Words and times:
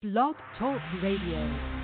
Blog 0.00 0.36
Talk 0.56 0.80
Radio. 1.02 1.77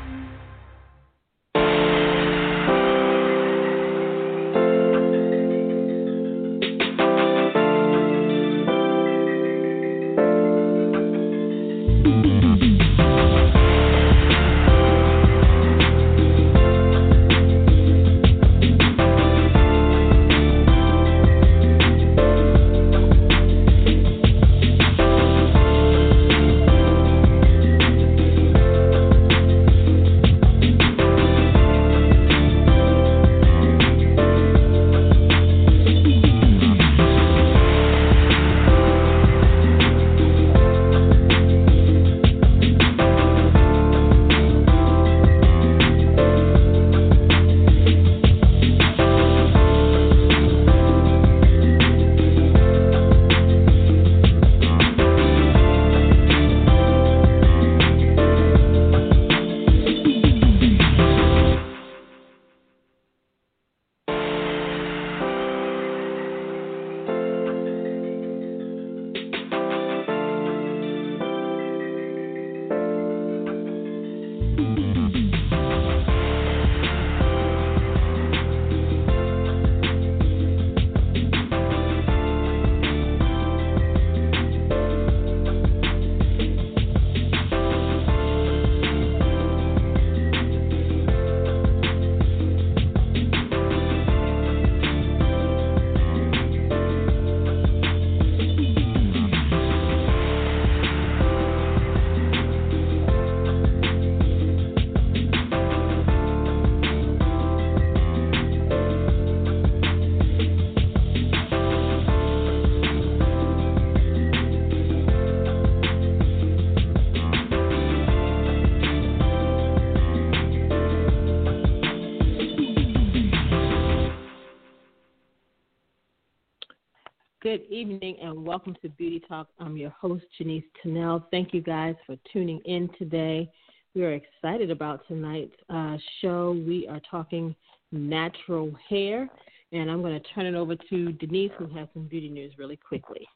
Evening 127.84 128.16
and 128.22 128.46
welcome 128.46 128.74
to 128.80 128.88
Beauty 128.88 129.20
Talk. 129.28 129.48
I'm 129.60 129.76
your 129.76 129.90
host, 129.90 130.24
Janice 130.38 130.64
Tennell. 130.82 131.28
Thank 131.30 131.52
you 131.52 131.60
guys 131.60 131.94
for 132.06 132.16
tuning 132.32 132.60
in 132.64 132.88
today. 132.98 133.50
We 133.94 134.04
are 134.04 134.12
excited 134.14 134.70
about 134.70 135.06
tonight's 135.06 135.52
uh, 135.68 135.98
show. 136.22 136.52
We 136.66 136.88
are 136.88 137.00
talking 137.10 137.54
natural 137.92 138.72
hair, 138.88 139.28
and 139.72 139.90
I'm 139.90 140.00
going 140.00 140.18
to 140.18 140.28
turn 140.34 140.46
it 140.46 140.54
over 140.54 140.76
to 140.76 141.12
Denise, 141.12 141.50
who 141.58 141.66
has 141.76 141.86
some 141.92 142.04
beauty 142.04 142.30
news 142.30 142.54
really 142.56 142.78
quickly. 142.78 143.28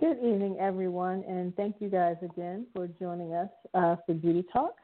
Good 0.00 0.18
evening, 0.18 0.56
everyone, 0.58 1.22
and 1.28 1.54
thank 1.54 1.76
you 1.78 1.88
guys 1.88 2.16
again 2.20 2.66
for 2.74 2.88
joining 2.88 3.32
us 3.32 3.50
uh, 3.74 3.94
for 4.06 4.14
Beauty 4.14 4.44
Talk. 4.52 4.74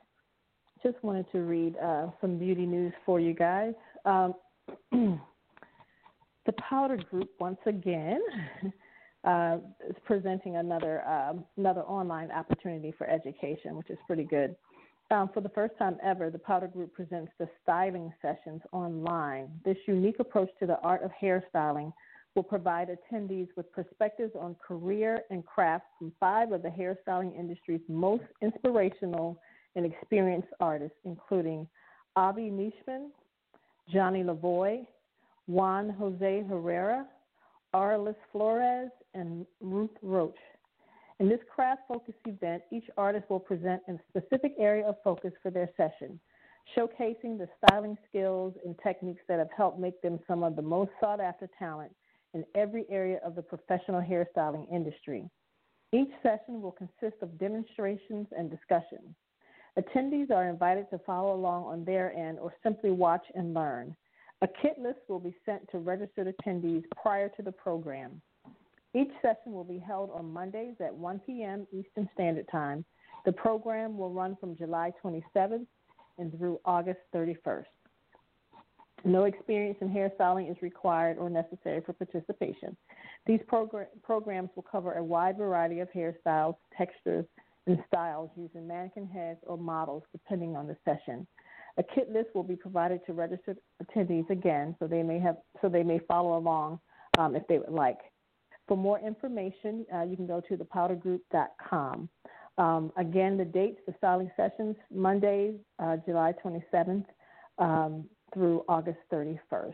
Just 0.85 1.03
wanted 1.03 1.27
to 1.33 1.41
read 1.41 1.75
uh, 1.79 2.11
some 2.21 2.39
beauty 2.39 2.65
news 2.65 2.93
for 3.05 3.19
you 3.19 3.35
guys. 3.35 3.75
Um, 4.05 4.35
The 6.49 6.55
Powder 6.55 6.97
Group, 6.97 7.29
once 7.39 7.59
again, 7.67 8.23
uh, 9.25 9.59
is 9.87 9.97
presenting 10.07 10.57
another 10.57 11.07
um, 11.07 11.45
another 11.59 11.83
online 11.83 12.31
opportunity 12.31 12.91
for 12.97 13.07
education, 13.07 13.77
which 13.77 13.91
is 13.91 13.99
pretty 14.07 14.25
good. 14.25 14.57
Um, 15.11 15.29
for 15.35 15.43
the 15.43 15.51
first 15.51 15.75
time 15.79 15.99
ever, 16.03 16.31
the 16.31 16.39
Powder 16.39 16.67
Group 16.67 16.95
presents 16.95 17.31
the 17.39 17.51
styling 17.63 18.15
sessions 18.23 18.63
online. 18.73 19.51
This 19.63 19.77
unique 19.87 20.21
approach 20.21 20.49
to 20.61 20.65
the 20.65 20.79
art 20.81 21.03
of 21.03 21.11
hairstyling 21.23 21.93
will 22.35 22.45
provide 22.45 22.89
attendees 22.89 23.49
with 23.55 23.71
perspectives 23.71 24.33
on 24.35 24.57
career 24.67 25.25
and 25.29 25.45
craft 25.45 25.85
from 25.99 26.15
five 26.19 26.53
of 26.53 26.63
the 26.63 26.71
hairstyling 26.71 27.39
industry's 27.39 27.83
most 27.91 28.25
inspirational 28.41 29.39
and 29.77 29.85
experienced 29.85 30.49
artists, 30.61 30.97
including 31.05 31.69
Avi 32.17 32.51
Nishman, 32.51 33.09
Johnny 33.93 34.23
Lavoie, 34.23 34.87
Juan 35.49 35.89
Jose 35.89 36.45
Herrera, 36.47 37.07
Arlis 37.75 38.15
Flores, 38.31 38.91
and 39.15 39.47
Ruth 39.61 39.97
Roach. 40.03 40.37
In 41.21 41.29
this 41.29 41.41
craft 41.53 41.83
focused 41.89 42.19
event, 42.27 42.63
each 42.71 42.85
artist 42.99 43.29
will 43.31 43.41
present 43.41 43.83
a 43.89 43.99
specific 44.11 44.53
area 44.59 44.87
of 44.87 44.97
focus 45.03 45.33
for 45.43 45.51
their 45.51 45.71
session, 45.75 46.21
showcasing 46.77 47.39
the 47.39 47.49
styling 47.57 47.97
skills 48.09 48.55
and 48.65 48.77
techniques 48.85 49.23
that 49.27 49.39
have 49.39 49.51
helped 49.57 49.81
make 49.81 50.01
them 50.03 50.21
some 50.29 50.43
of 50.43 50.55
the 50.55 50.63
most 50.63 50.91
sought 51.01 51.19
after 51.19 51.49
talent 51.59 51.93
in 52.35 52.45
every 52.55 52.85
area 52.91 53.19
of 53.25 53.35
the 53.35 53.43
professional 53.43 54.03
hairstyling 54.03 54.71
industry. 54.71 55.31
Each 55.93 56.11
session 56.23 56.61
will 56.61 56.73
consist 56.73 57.23
of 57.23 57.39
demonstrations 57.39 58.27
and 58.37 58.51
discussions. 58.51 59.15
Attendees 59.79 60.31
are 60.31 60.51
invited 60.51 60.91
to 60.91 60.99
follow 60.99 61.35
along 61.35 61.65
on 61.65 61.87
their 61.87 62.13
end 62.13 62.39
or 62.39 62.53
simply 62.63 62.91
watch 62.91 63.25
and 63.35 63.55
learn. 63.55 63.97
A 64.43 64.49
kit 64.63 64.79
list 64.79 65.01
will 65.09 65.19
be 65.19 65.35
sent 65.45 65.69
to 65.71 65.79
registered 65.79 66.33
attendees 66.33 66.85
prior 67.03 67.29
to 67.31 67.43
the 67.43 67.53
program. 67.53 68.21
Each 68.95 69.11
session 69.21 69.53
will 69.53 69.65
be 69.65 69.79
held 69.79 70.11
on 70.13 70.33
Mondays 70.33 70.77
at 70.81 70.95
1 70.95 71.21
p.m. 71.27 71.67
Eastern 71.73 72.09
Standard 72.15 72.47
Time. 72.51 72.85
The 73.27 73.33
program 73.33 73.99
will 73.99 74.11
run 74.11 74.37
from 74.41 74.57
July 74.57 74.93
27th 75.05 75.67
and 76.19 76.37
through 76.39 76.61
August 76.65 77.01
31st. 77.15 77.65
No 79.05 79.25
experience 79.25 79.79
in 79.81 79.89
hairstyling 79.89 80.51
is 80.51 80.57
required 80.63 81.19
or 81.19 81.31
necessary 81.31 81.81
for 81.85 81.93
participation. 81.93 82.77
These 83.27 83.41
progr- 83.51 83.87
programs 84.03 84.51
will 84.57 84.65
cover 84.65 84.95
a 84.95 85.05
wide 85.05 85.37
variety 85.37 85.81
of 85.81 85.89
hairstyles, 85.91 86.57
textures, 86.77 87.25
and 87.67 87.79
styles 87.87 88.31
using 88.37 88.67
mannequin 88.67 89.07
heads 89.07 89.41
or 89.47 89.57
models 89.57 90.03
depending 90.13 90.57
on 90.57 90.67
the 90.67 90.77
session. 90.85 91.27
A 91.79 91.83
kit 91.95 92.11
list 92.13 92.35
will 92.35 92.43
be 92.43 92.57
provided 92.57 93.01
to 93.07 93.13
registered 93.13 93.59
attendees 93.83 94.29
again, 94.31 94.75
so 94.81 94.89
they 94.89 95.03
may 95.03 95.21
have 95.21 95.37
so 95.63 95.69
they 95.69 95.85
may 95.85 96.01
follow 96.01 96.37
along 96.37 96.81
um, 97.19 97.37
if 97.37 97.47
they 97.47 97.59
would 97.59 97.71
like. 97.71 97.99
For 98.67 98.77
more 98.77 98.99
information, 98.99 99.87
uh, 99.95 100.03
you 100.03 100.17
can 100.17 100.27
go 100.27 100.43
to 100.49 100.57
thepowdergroup.com. 100.57 102.09
Um, 102.59 102.93
again, 102.97 103.39
the 103.39 103.45
dates 103.45 103.79
for 103.87 103.95
styling 103.97 104.31
sessions 104.37 104.77
Monday, 104.93 105.55
uh, 105.79 105.97
July 106.05 106.35
27th 106.45 107.05
um, 107.59 108.05
through 108.35 108.65
August 108.69 108.99
31st, 109.13 109.73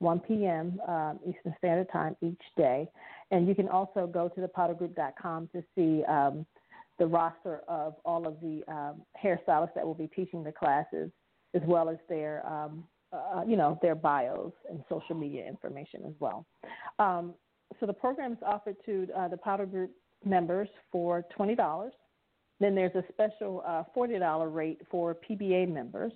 1 0.00 0.20
p.m. 0.20 0.80
Um, 0.88 1.20
Eastern 1.24 1.54
Standard 1.58 1.90
Time 1.92 2.16
each 2.20 2.42
day. 2.56 2.88
And 3.30 3.46
you 3.46 3.54
can 3.54 3.68
also 3.68 4.06
go 4.06 4.28
to 4.28 4.40
thepowdergroup.com 4.40 5.48
to 5.54 5.62
see 5.76 6.04
um, 6.04 6.44
the 6.98 7.06
roster 7.06 7.60
of 7.68 7.94
all 8.04 8.26
of 8.26 8.40
the 8.40 8.62
um, 8.70 9.02
hairstylists 9.22 9.74
that 9.74 9.86
will 9.86 9.94
be 9.94 10.08
teaching 10.08 10.42
the 10.42 10.52
classes 10.52 11.10
as 11.54 11.62
well 11.66 11.88
as 11.88 11.96
their 12.08 12.46
um, 12.46 12.84
uh, 13.12 13.42
you 13.46 13.56
know 13.56 13.78
their 13.80 13.94
bios 13.94 14.52
and 14.68 14.82
social 14.88 15.14
media 15.14 15.46
information 15.46 16.02
as 16.06 16.14
well. 16.18 16.44
Um, 16.98 17.34
so 17.80 17.86
the 17.86 17.92
program 17.92 18.32
is 18.32 18.38
offered 18.44 18.76
to 18.86 19.08
uh, 19.16 19.28
the 19.28 19.36
Powder 19.36 19.66
Group 19.66 19.90
members 20.24 20.68
for 20.90 21.24
twenty 21.34 21.54
dollars. 21.54 21.92
Then 22.60 22.74
there's 22.74 22.94
a 22.94 23.04
special 23.12 23.62
uh, 23.66 23.84
forty 23.94 24.18
dollar 24.18 24.48
rate 24.48 24.80
for 24.90 25.16
PBA 25.28 25.72
members, 25.72 26.12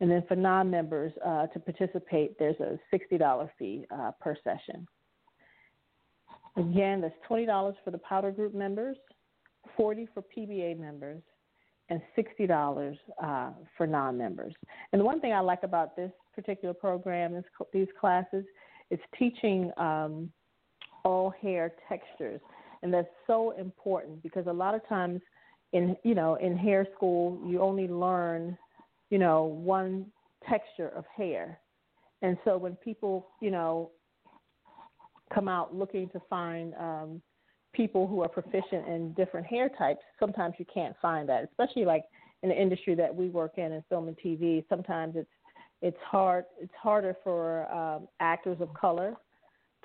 and 0.00 0.10
then 0.10 0.24
for 0.28 0.36
non-members 0.36 1.12
uh, 1.24 1.46
to 1.48 1.60
participate, 1.60 2.38
there's 2.38 2.58
a 2.60 2.78
sixty 2.90 3.18
dollar 3.18 3.50
fee 3.58 3.86
uh, 3.90 4.12
per 4.20 4.36
session. 4.42 4.86
Again, 6.56 7.00
that's 7.00 7.14
twenty 7.26 7.46
dollars 7.46 7.76
for 7.84 7.90
the 7.90 7.98
Powder 7.98 8.30
Group 8.30 8.54
members, 8.54 8.96
40 9.76 10.08
for 10.12 10.22
PBA 10.36 10.78
members, 10.78 11.22
and 11.90 12.00
$60 12.16 12.96
uh, 13.22 13.50
for 13.76 13.86
non-members. 13.86 14.54
And 14.92 15.00
the 15.00 15.04
one 15.04 15.20
thing 15.20 15.32
I 15.32 15.40
like 15.40 15.64
about 15.64 15.96
this 15.96 16.12
particular 16.34 16.72
program, 16.72 17.34
is 17.34 17.44
these 17.72 17.88
classes, 18.00 18.44
is 18.90 19.00
teaching 19.18 19.72
um, 19.76 20.30
all 21.04 21.34
hair 21.42 21.72
textures, 21.88 22.40
and 22.82 22.94
that's 22.94 23.08
so 23.26 23.52
important 23.58 24.22
because 24.22 24.46
a 24.46 24.52
lot 24.52 24.74
of 24.74 24.86
times 24.88 25.20
in 25.72 25.96
you 26.02 26.14
know 26.14 26.34
in 26.36 26.56
hair 26.56 26.86
school 26.96 27.40
you 27.46 27.60
only 27.60 27.86
learn 27.86 28.58
you 29.10 29.18
know 29.18 29.44
one 29.44 30.06
texture 30.48 30.88
of 30.88 31.04
hair, 31.16 31.60
and 32.22 32.36
so 32.44 32.56
when 32.56 32.74
people 32.76 33.28
you 33.40 33.50
know 33.50 33.90
come 35.32 35.48
out 35.48 35.74
looking 35.74 36.08
to 36.10 36.20
find 36.28 36.74
um, 36.74 37.22
people 37.72 38.06
who 38.06 38.22
are 38.22 38.28
proficient 38.28 38.86
in 38.88 39.12
different 39.14 39.46
hair 39.46 39.68
types, 39.68 40.00
sometimes 40.18 40.54
you 40.58 40.66
can't 40.72 40.94
find 41.00 41.28
that, 41.28 41.44
especially 41.44 41.84
like 41.84 42.04
in 42.42 42.48
the 42.48 42.60
industry 42.60 42.94
that 42.94 43.14
we 43.14 43.28
work 43.28 43.58
in 43.58 43.72
in 43.72 43.82
film 43.88 44.08
and 44.08 44.16
TV. 44.18 44.64
Sometimes 44.68 45.14
it's 45.16 45.30
it's 45.82 45.98
hard 46.04 46.44
it's 46.60 46.72
harder 46.80 47.16
for 47.24 47.70
um, 47.72 48.08
actors 48.20 48.58
of 48.60 48.72
color 48.74 49.14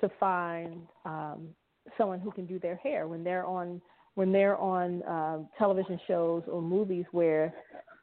to 0.00 0.10
find 0.20 0.82
um, 1.04 1.48
someone 1.96 2.20
who 2.20 2.30
can 2.30 2.46
do 2.46 2.58
their 2.58 2.76
hair 2.76 3.08
when 3.08 3.24
they're 3.24 3.46
on 3.46 3.80
when 4.14 4.32
they're 4.32 4.56
on 4.56 5.02
uh, 5.02 5.38
television 5.58 6.00
shows 6.06 6.42
or 6.50 6.62
movies 6.62 7.04
where 7.12 7.52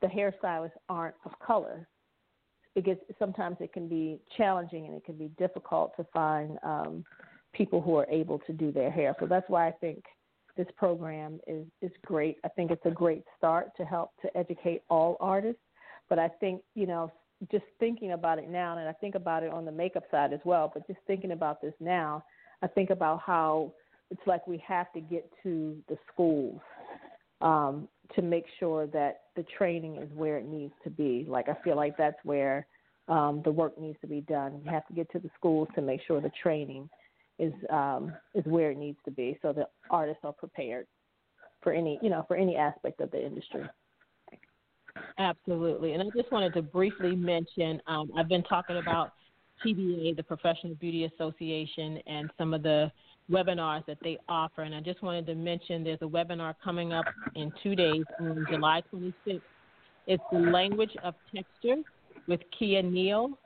the 0.01 0.07
hairstylists 0.07 0.71
aren't 0.89 1.15
of 1.25 1.31
color. 1.39 1.87
It 2.75 2.85
gets 2.85 3.01
sometimes 3.19 3.57
it 3.59 3.73
can 3.73 3.87
be 3.87 4.19
challenging 4.37 4.85
and 4.85 4.95
it 4.95 5.05
can 5.05 5.15
be 5.15 5.29
difficult 5.37 5.95
to 5.97 6.05
find 6.13 6.57
um, 6.63 7.03
people 7.53 7.81
who 7.81 7.95
are 7.97 8.07
able 8.09 8.39
to 8.39 8.53
do 8.53 8.71
their 8.71 8.91
hair. 8.91 9.15
So 9.19 9.27
that's 9.27 9.47
why 9.49 9.67
I 9.67 9.71
think 9.71 10.03
this 10.57 10.67
program 10.77 11.39
is 11.47 11.65
is 11.81 11.91
great. 12.05 12.37
I 12.43 12.49
think 12.49 12.71
it's 12.71 12.85
a 12.85 12.91
great 12.91 13.23
start 13.37 13.69
to 13.77 13.85
help 13.85 14.11
to 14.21 14.37
educate 14.37 14.83
all 14.89 15.17
artists. 15.19 15.61
But 16.09 16.19
I 16.19 16.29
think 16.39 16.61
you 16.75 16.87
know 16.87 17.11
just 17.51 17.65
thinking 17.79 18.11
about 18.11 18.39
it 18.39 18.49
now, 18.49 18.77
and 18.77 18.87
I 18.87 18.93
think 18.93 19.15
about 19.15 19.43
it 19.43 19.51
on 19.51 19.65
the 19.65 19.71
makeup 19.71 20.03
side 20.11 20.33
as 20.33 20.39
well, 20.45 20.71
but 20.73 20.87
just 20.87 20.99
thinking 21.07 21.31
about 21.31 21.61
this 21.61 21.73
now, 21.79 22.23
I 22.61 22.67
think 22.67 22.89
about 22.89 23.21
how 23.25 23.73
it's 24.09 24.21
like 24.25 24.45
we 24.47 24.63
have 24.65 24.91
to 24.93 25.01
get 25.01 25.29
to 25.43 25.77
the 25.89 25.97
schools 26.11 26.61
um, 27.41 27.87
to 28.15 28.21
make 28.21 28.45
sure 28.59 28.87
that 28.87 29.23
the 29.35 29.43
training 29.57 29.97
is 29.97 30.09
where 30.13 30.37
it 30.37 30.45
needs 30.45 30.73
to 30.83 30.89
be. 30.89 31.25
Like 31.27 31.49
I 31.49 31.55
feel 31.63 31.75
like 31.75 31.97
that's 31.97 32.17
where 32.23 32.67
um, 33.07 33.41
the 33.43 33.51
work 33.51 33.79
needs 33.79 33.97
to 34.01 34.07
be 34.07 34.21
done. 34.21 34.61
You 34.63 34.71
have 34.71 34.87
to 34.87 34.93
get 34.93 35.11
to 35.11 35.19
the 35.19 35.29
schools 35.35 35.67
to 35.75 35.81
make 35.81 36.01
sure 36.07 36.21
the 36.21 36.31
training 36.41 36.89
is 37.39 37.53
um, 37.69 38.13
is 38.33 38.45
where 38.45 38.71
it 38.71 38.77
needs 38.77 38.97
to 39.05 39.11
be, 39.11 39.37
so 39.41 39.53
the 39.53 39.67
artists 39.89 40.21
are 40.23 40.33
prepared 40.33 40.87
for 41.61 41.73
any 41.73 41.99
you 42.01 42.09
know 42.09 42.25
for 42.27 42.35
any 42.35 42.55
aspect 42.55 43.01
of 43.01 43.11
the 43.11 43.23
industry. 43.23 43.63
Absolutely. 45.17 45.93
And 45.93 46.03
I 46.03 46.05
just 46.15 46.31
wanted 46.31 46.53
to 46.53 46.61
briefly 46.61 47.15
mention 47.15 47.81
um, 47.87 48.11
I've 48.15 48.29
been 48.29 48.43
talking 48.43 48.77
about 48.77 49.13
PBA, 49.65 50.15
the 50.15 50.23
Professional 50.23 50.75
Beauty 50.75 51.05
Association, 51.05 51.99
and 52.05 52.29
some 52.37 52.53
of 52.53 52.63
the 52.63 52.91
webinars 53.31 53.85
that 53.85 53.97
they 54.03 54.17
offer. 54.27 54.63
And 54.63 54.75
I 54.75 54.81
just 54.81 55.01
wanted 55.01 55.25
to 55.27 55.35
mention 55.35 55.83
there's 55.83 56.01
a 56.01 56.07
webinar 56.07 56.53
coming 56.63 56.93
up 56.93 57.05
in 57.35 57.51
two 57.61 57.75
days 57.75 58.03
on 58.19 58.45
July 58.49 58.83
26th. 58.93 59.41
It's 60.05 60.23
the 60.31 60.39
language 60.39 60.95
of 61.03 61.15
texture 61.33 61.81
with 62.27 62.41
Kia 62.57 62.81
Neal. 62.81 63.37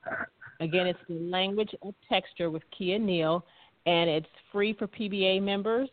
Again, 0.60 0.88
it's 0.88 1.00
the 1.08 1.20
language 1.20 1.74
of 1.84 1.94
texture 2.10 2.50
with 2.50 2.64
Kia 2.76 2.98
Neal, 2.98 3.46
and 3.88 4.10
it's 4.10 4.28
free 4.52 4.74
for 4.74 4.88
PBA 4.88 5.42
members 5.42 5.90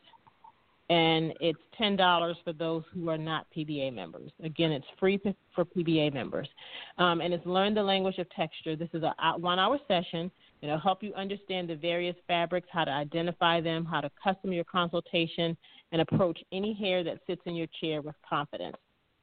and 0.91 1.32
it's 1.41 1.58
ten 1.79 1.96
dollars 1.96 2.37
for 2.44 2.52
those 2.52 2.82
who 2.93 3.08
are 3.08 3.17
not 3.17 3.46
PBA 3.56 3.94
members. 3.94 4.31
Again, 4.43 4.70
it's 4.70 4.87
free 5.00 5.19
for 5.55 5.64
PBA 5.64 6.12
members, 6.12 6.46
um, 6.99 7.23
and 7.23 7.32
it's 7.32 7.44
learn 7.46 7.73
the 7.73 7.82
language 7.82 8.19
of 8.19 8.29
texture. 8.31 8.76
This 8.76 8.91
is 8.93 9.02
a 9.02 9.14
one-hour 9.38 9.79
session. 9.88 10.31
It'll 10.61 10.79
help 10.79 11.02
you 11.02 11.14
understand 11.14 11.70
the 11.70 11.76
various 11.76 12.17
fabrics, 12.26 12.69
how 12.70 12.85
to 12.85 12.91
identify 12.91 13.62
them, 13.62 13.87
how 13.87 14.02
to 14.02 14.11
custom 14.23 14.52
your 14.52 14.64
consultation, 14.64 15.56
and 15.93 16.02
approach 16.02 16.38
any 16.52 16.75
hair 16.75 17.02
that 17.05 17.20
sits 17.26 17.40
in 17.47 17.55
your 17.55 17.69
chair 17.81 18.02
with 18.02 18.14
confidence. 18.29 18.76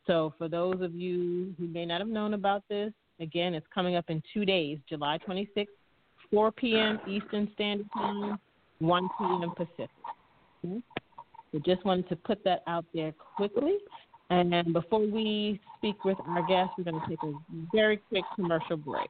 So, 0.07 0.33
for 0.39 0.47
those 0.47 0.81
of 0.81 0.95
you 0.95 1.53
who 1.59 1.67
may 1.67 1.85
not 1.85 2.01
have 2.01 2.09
known 2.09 2.33
about 2.33 2.63
this, 2.69 2.91
again, 3.19 3.53
it's 3.53 3.67
coming 3.71 3.95
up 3.95 4.05
in 4.09 4.23
two 4.33 4.45
days, 4.45 4.79
July 4.89 5.19
26th, 5.27 5.67
4 6.31 6.51
p.m. 6.53 6.99
Eastern 7.07 7.49
Standard 7.53 7.87
Time, 7.93 8.39
1 8.81 9.09
p.m. 9.17 9.51
Pacific. 9.55 9.89
Okay? 10.65 10.81
Just 11.65 11.85
wanted 11.85 12.09
to 12.09 12.15
put 12.15 12.43
that 12.43 12.63
out 12.67 12.85
there 12.93 13.13
quickly. 13.35 13.77
And 14.29 14.73
before 14.73 15.05
we 15.05 15.59
speak 15.77 16.05
with 16.05 16.17
our 16.27 16.45
guests, 16.47 16.73
we're 16.77 16.85
going 16.85 17.01
to 17.01 17.09
take 17.09 17.23
a 17.23 17.33
very 17.73 17.97
quick 17.97 18.23
commercial 18.35 18.77
break. 18.77 19.09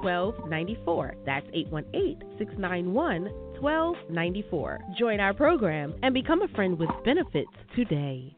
1294. 0.00 1.14
That's 1.24 1.46
818 1.52 2.38
691 2.38 3.24
1294. 3.60 4.80
Join 4.98 5.20
our 5.20 5.34
program 5.34 5.94
and 6.02 6.12
become 6.14 6.42
a 6.42 6.48
friend 6.48 6.78
with 6.78 6.90
benefits 7.04 7.50
today. 7.74 8.36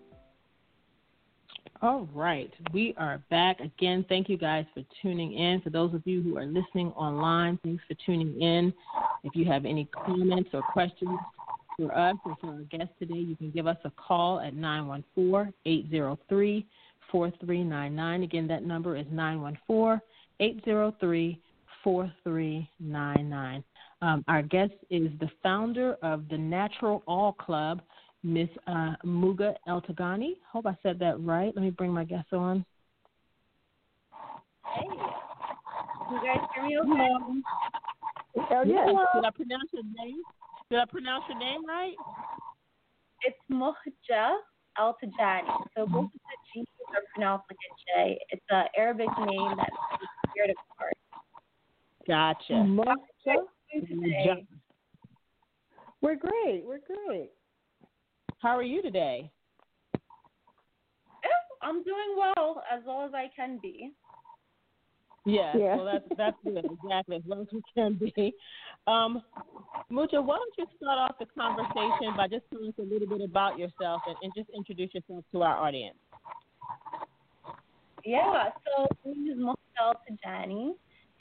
All 1.80 2.08
right, 2.12 2.52
we 2.72 2.92
are 2.96 3.22
back 3.30 3.60
again. 3.60 4.04
Thank 4.08 4.28
you 4.28 4.36
guys 4.36 4.64
for 4.74 4.82
tuning 5.00 5.34
in. 5.34 5.60
For 5.60 5.70
those 5.70 5.94
of 5.94 6.04
you 6.06 6.20
who 6.22 6.36
are 6.36 6.44
listening 6.44 6.88
online, 6.96 7.56
thanks 7.62 7.84
for 7.86 7.94
tuning 8.04 8.40
in. 8.42 8.72
If 9.22 9.36
you 9.36 9.44
have 9.44 9.64
any 9.64 9.84
comments 9.84 10.50
or 10.52 10.62
questions 10.62 11.16
for 11.76 11.96
us 11.96 12.16
or 12.24 12.36
for 12.40 12.48
our 12.48 12.62
guest 12.62 12.90
today, 12.98 13.18
you 13.18 13.36
can 13.36 13.52
give 13.52 13.68
us 13.68 13.76
a 13.84 13.90
call 13.90 14.40
at 14.40 14.54
914 14.54 15.54
803 15.64 16.66
4399. 17.12 18.22
Again, 18.24 18.48
that 18.48 18.64
number 18.64 18.96
is 18.96 19.06
914 19.12 20.00
803 20.40 21.40
4399. 21.88 23.64
Um, 24.02 24.22
our 24.28 24.42
guest 24.42 24.74
is 24.90 25.08
the 25.20 25.30
founder 25.42 25.96
of 26.02 26.28
the 26.28 26.36
Natural 26.36 27.02
All 27.06 27.32
Club, 27.32 27.80
Miss 28.22 28.50
uh, 28.66 28.92
Muhga 29.06 29.54
Eltigani. 29.66 30.32
Hope 30.52 30.66
I 30.66 30.76
said 30.82 30.98
that 30.98 31.18
right. 31.18 31.50
Let 31.56 31.62
me 31.62 31.70
bring 31.70 31.90
my 31.90 32.04
guest 32.04 32.30
on. 32.34 32.62
Hey, 34.74 34.84
you 36.10 36.20
guys 36.22 36.46
hear 36.54 36.64
me 36.64 36.78
okay? 36.78 36.92
Oh, 38.50 38.64
yeah. 38.66 38.84
Did 39.14 39.24
I 39.24 39.30
pronounce 39.30 39.70
your 39.72 39.84
name? 39.96 40.20
Did 40.68 40.80
I 40.80 40.84
pronounce 40.90 41.24
your 41.26 41.38
name 41.38 41.64
right? 41.66 41.94
It's 43.22 43.38
Muhga 43.50 44.36
Eltigani. 44.78 45.64
So 45.74 45.86
both 45.86 46.04
of 46.04 46.10
the 46.12 46.36
G's 46.52 46.66
are 46.90 47.00
pronounced 47.14 47.46
like 47.48 47.56
a 47.56 48.04
J. 48.04 48.18
It's 48.28 48.44
an 48.50 48.64
Arabic 48.76 49.08
name 49.26 49.54
that's 49.56 49.70
weird 50.36 50.50
apart. 50.50 50.92
Gotcha. 52.08 52.66
Gotcha. 53.24 54.36
We're 56.00 56.16
great. 56.16 56.64
We're 56.64 56.80
great. 56.80 57.30
How 58.38 58.56
are 58.56 58.62
you 58.62 58.82
today? 58.82 59.30
I'm 61.60 61.82
doing 61.82 62.16
well, 62.16 62.62
as 62.72 62.82
well 62.86 63.04
as 63.04 63.12
I 63.14 63.30
can 63.34 63.58
be. 63.60 63.92
Yes, 65.26 65.56
yeah. 65.58 65.76
well 65.76 65.84
that's 65.84 66.04
that's 66.16 66.36
good, 66.42 66.64
exactly, 66.64 67.16
as 67.16 67.22
well 67.26 67.42
as 67.42 67.48
we 67.52 67.60
can 67.74 67.94
be. 67.98 68.32
Um, 68.86 69.22
Muhga, 69.92 70.24
why 70.24 70.36
don't 70.36 70.54
you 70.56 70.66
start 70.76 70.98
off 70.98 71.16
the 71.18 71.26
conversation 71.26 72.16
by 72.16 72.28
just 72.28 72.44
telling 72.50 72.68
us 72.68 72.74
a 72.78 72.82
little 72.82 73.08
bit 73.08 73.20
about 73.20 73.58
yourself 73.58 74.00
and, 74.06 74.16
and 74.22 74.32
just 74.34 74.48
introduce 74.56 74.94
yourself 74.94 75.24
to 75.32 75.42
our 75.42 75.58
audience? 75.58 75.98
Yeah, 78.04 78.50
so 78.64 78.86
my 79.04 79.12
name 79.12 79.30
is 79.30 79.36
Muhga 79.36 79.56
Eltigani, 79.82 80.70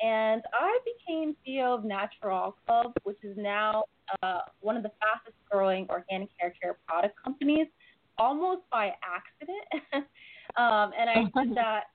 and 0.01 0.41
I 0.53 0.79
became 0.85 1.35
CEO 1.45 1.77
of 1.77 1.83
NaturAll 1.83 2.53
Club, 2.65 2.93
which 3.03 3.17
is 3.23 3.35
now 3.37 3.85
uh, 4.21 4.41
one 4.61 4.77
of 4.77 4.83
the 4.83 4.91
fastest 4.99 5.37
growing 5.49 5.87
organic 5.89 6.29
hair 6.39 6.53
care 6.61 6.77
product 6.87 7.15
companies, 7.23 7.67
almost 8.17 8.61
by 8.71 8.93
accident. 9.03 9.83
um, 10.55 10.91
and 10.97 11.09
I 11.09 11.43
did 11.43 11.55
that 11.55 11.85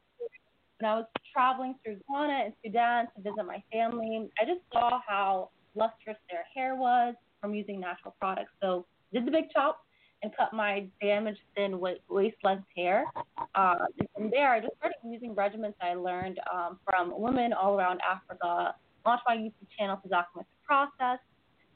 when 0.79 0.91
I 0.91 0.95
was 0.97 1.07
traveling 1.33 1.77
through 1.85 1.99
Ghana 2.11 2.45
and 2.47 2.53
Sudan 2.65 3.07
to 3.17 3.23
visit 3.23 3.47
my 3.47 3.63
family. 3.73 4.29
I 4.41 4.45
just 4.45 4.61
saw 4.73 5.01
how 5.07 5.51
lustrous 5.75 6.17
their 6.31 6.45
hair 6.55 6.75
was 6.75 7.15
from 7.41 7.55
using 7.55 7.81
natural 7.81 8.15
products. 8.21 8.51
So 8.61 8.85
did 9.13 9.27
the 9.27 9.31
big 9.31 9.51
chop 9.53 9.85
and 10.23 10.35
cut 10.37 10.52
my 10.52 10.87
damaged 11.00 11.41
thin 11.57 11.81
waist 11.81 12.37
length 12.45 12.64
hair. 12.76 13.05
Uh, 13.55 13.75
and 13.99 14.09
from 14.14 14.31
there, 14.31 14.52
I 14.52 14.61
just 14.61 14.76
started 14.76 14.97
using 15.05 15.35
regimens 15.35 15.75
I 15.81 15.95
learned 15.95 16.38
um, 16.52 16.79
from 16.85 17.12
women 17.21 17.52
all 17.52 17.79
around 17.79 18.00
Africa. 18.09 18.75
Launched 19.05 19.25
my 19.26 19.37
YouTube 19.37 19.67
channel 19.76 19.99
to 20.02 20.09
document 20.09 20.47
the 20.47 20.67
process, 20.67 21.19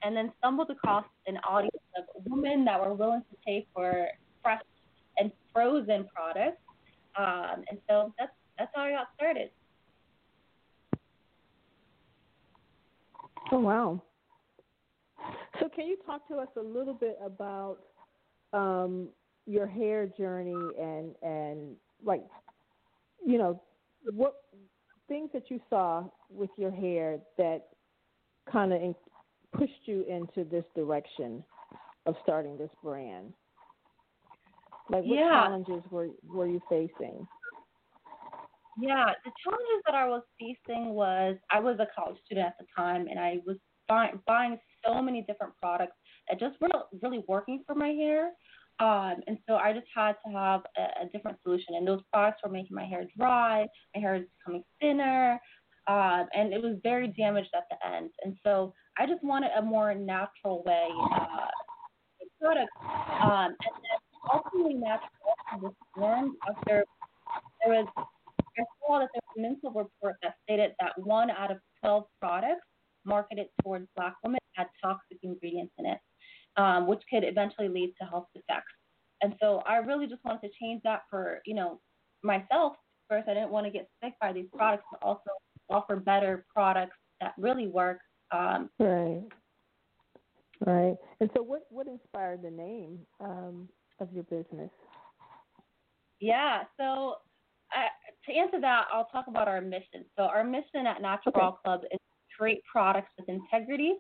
and 0.03 0.17
then 0.17 0.33
stumbled 0.39 0.71
across 0.71 1.05
an 1.27 1.39
audience 1.39 1.75
of 1.99 2.05
women 2.25 2.65
that 2.65 2.81
were 2.81 2.95
willing 2.95 3.23
to 3.31 3.37
pay 3.45 3.67
for 3.75 4.07
fresh 4.43 4.63
and 5.19 5.33
frozen 5.53 6.07
products. 6.15 6.61
Um, 7.19 7.65
and 7.69 7.79
so 7.89 8.13
that's 8.17 8.31
that's 8.59 8.71
how 8.75 8.83
I 8.83 8.93
got 8.93 9.09
started. 9.17 9.51
Oh 13.51 13.59
wow! 13.59 14.03
So 15.59 15.69
can 15.69 15.87
you 15.87 15.97
talk 16.07 16.29
to 16.29 16.37
us 16.37 16.49
a 16.57 16.61
little 16.61 16.95
bit 16.95 17.19
about 17.25 17.79
um, 18.53 19.09
your 19.47 19.67
hair 19.67 20.07
journey 20.07 20.55
and 20.81 21.15
and 21.23 21.77
like 22.05 22.23
you 23.25 23.39
know 23.39 23.61
what 24.13 24.35
things 25.09 25.31
that 25.33 25.51
you 25.51 25.61
saw 25.71 26.05
with 26.31 26.51
your 26.57 26.71
hair 26.71 27.19
that 27.39 27.69
kind 28.51 28.73
of 28.73 28.95
pushed 29.53 29.87
you 29.87 30.05
into 30.09 30.49
this 30.49 30.65
direction 30.75 31.45
of 32.07 32.15
starting 32.23 32.57
this 32.57 32.71
brand? 32.83 33.33
Like 34.89 35.05
what 35.05 35.19
yeah. 35.19 35.45
challenges 35.45 35.83
were 35.91 36.09
were 36.29 36.47
you 36.47 36.61
facing? 36.69 37.27
Yeah, 38.79 39.07
the 39.25 39.31
challenges 39.43 39.83
that 39.87 39.95
I 39.95 40.07
was 40.07 40.23
facing 40.39 40.91
was 40.91 41.37
I 41.51 41.61
was 41.61 41.79
a 41.81 41.87
college 41.99 42.19
student 42.25 42.47
at 42.47 42.59
the 42.59 42.67
time, 42.77 43.09
and 43.09 43.19
I 43.19 43.39
was 43.47 43.57
buying, 43.89 44.21
buying 44.27 44.59
so 44.85 45.01
many 45.03 45.23
different 45.23 45.55
products 45.61 45.97
that 46.29 46.41
just 46.41 46.61
weren't 46.61 46.75
really 47.03 47.23
working 47.29 47.63
for 47.67 47.75
my 47.75 47.89
hair. 47.89 48.31
Um, 48.79 49.23
and 49.27 49.39
so 49.49 49.55
I 49.57 49.73
just 49.73 49.87
had 49.95 50.17
to 50.27 50.33
have 50.33 50.63
a, 50.77 51.05
a 51.05 51.09
different 51.13 51.39
solution. 51.43 51.75
And 51.77 51.87
those 51.87 52.01
products 52.13 52.43
were 52.45 52.51
making 52.51 52.75
my 52.75 52.85
hair 52.85 53.07
dry, 53.17 53.67
my 53.95 54.01
hair 54.01 54.15
was 54.15 54.25
becoming 54.39 54.65
thinner, 54.81 55.41
um, 55.89 56.27
and 56.35 56.53
it 56.53 56.63
was 56.63 56.77
very 56.83 57.09
damaged 57.09 57.51
at 57.55 57.65
the 57.71 57.95
end. 57.95 58.11
And 58.25 58.37
so 58.45 58.75
I 58.99 59.07
just 59.07 59.23
wanted 59.23 59.51
a 59.59 59.63
more 59.63 59.95
natural 59.95 60.63
way 60.67 60.89
uh, 61.15 61.47
product. 62.41 62.71
Um, 63.23 63.49
and 63.49 63.57
then 63.57 63.99
ultimately, 64.33 64.75
natural 64.75 65.11
was 65.63 65.73
born 65.95 66.35
after 66.49 66.85
there 67.65 67.75
was 67.75 67.87
I 68.59 68.65
saw 68.81 68.99
that 69.01 69.09
there 69.13 69.21
was 69.35 69.37
a 69.37 69.69
Mintel 69.69 69.75
report 69.75 70.17
that 70.23 70.35
stated 70.45 70.73
that 70.81 70.93
one 70.97 71.31
out 71.31 71.51
of 71.51 71.59
12 71.83 72.05
products 72.21 72.67
marketed 73.05 73.47
towards 73.63 73.87
black 73.95 74.15
women 74.25 74.41
had 74.55 74.67
toxic 74.83 75.19
ingredients 75.23 75.73
in 75.79 75.87
it, 75.87 75.99
um, 76.57 76.87
which 76.87 77.03
could 77.11 77.25
eventually 77.25 77.69
lead 77.69 77.95
to 78.01 78.07
health 78.07 78.27
effects. 78.35 78.73
And 79.23 79.35
so 79.41 79.63
I 79.67 79.77
really 79.77 80.07
just 80.07 80.25
wanted 80.25 80.43
to 80.43 80.51
change 80.61 80.83
that 80.85 81.03
for, 81.11 81.41
you 81.47 81.55
know, 81.55 81.81
myself. 82.23 82.75
First, 83.09 83.29
I 83.29 83.35
didn't 83.35 83.51
want 83.51 83.67
to 83.67 83.73
get 83.73 83.89
sick 84.03 84.15
by 84.21 84.33
these 84.33 84.47
products, 84.55 84.85
but 84.91 85.03
also 85.03 85.31
offer 85.71 85.97
better 85.97 86.45
products 86.53 86.97
that 87.21 87.33
really 87.39 87.69
work. 87.69 87.99
Um, 88.33 88.69
right. 88.79 89.23
Right. 90.65 90.97
And 91.21 91.31
so, 91.35 91.43
what 91.43 91.63
what 91.71 91.87
inspired 91.87 92.43
the 92.43 92.51
name 92.51 93.01
um, 93.21 93.69
of 94.01 94.13
your 94.13 94.25
business? 94.25 94.71
Yeah. 96.19 96.63
So, 96.79 97.17
uh, 97.77 97.89
to 98.27 98.37
answer 98.37 98.61
that, 98.61 98.87
I'll 98.93 99.07
talk 99.07 99.27
about 99.29 99.49
our 99.49 99.61
mission. 99.61 100.05
So, 100.17 100.25
our 100.25 100.45
mission 100.45 100.87
at 100.87 101.03
NaturAll 101.03 101.53
okay. 101.53 101.57
Club 101.63 101.83
is 101.93 101.99
create 102.37 102.63
products 102.71 103.11
with 103.19 103.29
integrity 103.29 103.95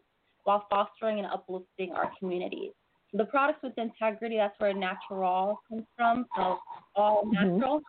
while 0.46 0.64
fostering 0.70 1.18
and 1.18 1.26
uplifting 1.26 1.92
our 1.92 2.10
communities. 2.18 2.70
So 3.10 3.18
the 3.18 3.24
products 3.24 3.60
with 3.62 3.72
integrity, 3.76 4.36
that's 4.36 4.54
where 4.58 4.72
natural 4.72 5.60
comes 5.68 5.82
from. 5.96 6.24
So 6.36 6.58
all 6.94 7.24
mm-hmm. 7.24 7.58
natural 7.58 7.82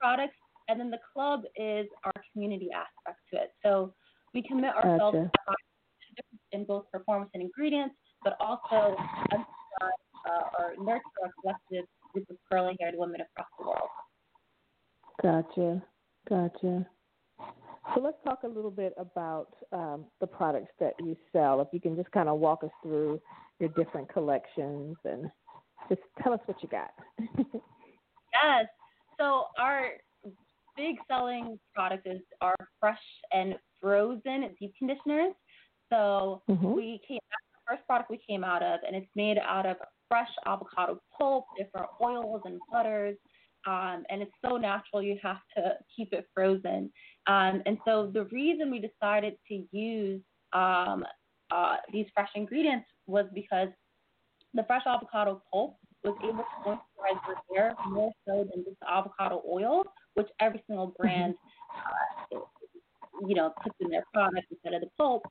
products. 0.00 0.34
And 0.68 0.80
then 0.80 0.90
the 0.90 0.98
club 1.12 1.42
is 1.56 1.86
our 2.04 2.12
community 2.32 2.68
aspect 2.72 3.18
to 3.32 3.40
it. 3.42 3.52
So 3.62 3.92
we 4.32 4.42
commit 4.42 4.74
ourselves 4.74 5.18
gotcha. 5.18 6.22
in 6.52 6.64
both 6.64 6.90
performance 6.90 7.30
and 7.34 7.42
ingredients, 7.42 7.96
but 8.22 8.36
also 8.40 8.96
uh, 9.82 10.58
or 10.58 10.74
nurture 10.78 11.02
our 11.22 11.30
collective 11.42 11.86
group 12.12 12.26
of 12.30 12.36
curly 12.50 12.76
haired 12.80 12.94
women 12.96 13.20
across 13.20 13.48
the 13.58 13.66
world. 13.66 13.88
Gotcha. 15.22 15.82
Gotcha. 16.28 16.86
So 17.94 18.00
let's 18.00 18.16
talk 18.24 18.40
a 18.44 18.48
little 18.48 18.70
bit 18.70 18.94
about 18.98 19.48
um, 19.72 20.04
the 20.20 20.26
products 20.26 20.72
that 20.80 20.94
you 21.00 21.16
sell. 21.32 21.60
If 21.60 21.68
you 21.72 21.80
can 21.80 21.96
just 21.96 22.10
kind 22.12 22.28
of 22.28 22.38
walk 22.38 22.62
us 22.62 22.70
through 22.82 23.20
your 23.58 23.68
different 23.70 24.12
collections 24.12 24.96
and 25.04 25.30
just 25.88 26.02
tell 26.22 26.32
us 26.32 26.40
what 26.46 26.62
you 26.62 26.68
got. 26.68 26.90
yes. 27.38 28.66
So 29.18 29.44
our 29.58 29.88
big 30.76 30.96
selling 31.08 31.58
product 31.74 32.06
is 32.06 32.20
our 32.40 32.56
fresh 32.78 32.98
and 33.32 33.54
frozen 33.80 34.54
deep 34.58 34.72
conditioners. 34.78 35.32
So 35.90 36.42
mm-hmm. 36.48 36.72
we 36.72 37.00
came 37.06 37.18
that's 37.30 37.66
the 37.66 37.76
first 37.76 37.86
product 37.86 38.10
we 38.10 38.20
came 38.28 38.44
out 38.44 38.62
of, 38.62 38.80
and 38.86 38.96
it's 38.96 39.10
made 39.16 39.38
out 39.38 39.66
of 39.66 39.76
fresh 40.08 40.28
avocado 40.46 41.00
pulp, 41.16 41.44
different 41.58 41.86
oils 42.02 42.42
and 42.44 42.58
butters, 42.72 43.16
um, 43.66 44.04
and 44.08 44.22
it's 44.22 44.32
so 44.44 44.56
natural 44.56 45.02
you 45.02 45.18
have 45.22 45.40
to 45.56 45.74
keep 45.94 46.12
it 46.12 46.26
frozen. 46.34 46.90
Um, 47.26 47.62
and 47.66 47.78
so 47.84 48.10
the 48.12 48.24
reason 48.26 48.70
we 48.70 48.78
decided 48.80 49.34
to 49.48 49.64
use 49.72 50.20
um, 50.52 51.04
uh, 51.50 51.76
these 51.92 52.06
fresh 52.14 52.30
ingredients 52.34 52.86
was 53.06 53.26
because 53.34 53.68
the 54.54 54.64
fresh 54.64 54.82
avocado 54.86 55.42
pulp 55.52 55.76
was 56.04 56.16
able 56.24 56.38
to 56.38 56.70
moisturize 56.70 57.20
your 57.26 57.56
hair 57.56 57.74
more 57.88 58.12
so 58.26 58.48
than 58.52 58.64
just 58.64 58.76
avocado 58.88 59.42
oil, 59.48 59.82
which 60.14 60.28
every 60.40 60.62
single 60.66 60.88
mm-hmm. 60.88 61.02
brand, 61.02 61.34
uh, 62.34 62.38
you 63.26 63.34
know, 63.34 63.52
puts 63.62 63.76
in 63.80 63.90
their 63.90 64.04
product 64.12 64.46
instead 64.50 64.74
of 64.74 64.80
the 64.80 64.88
pulp. 64.98 65.22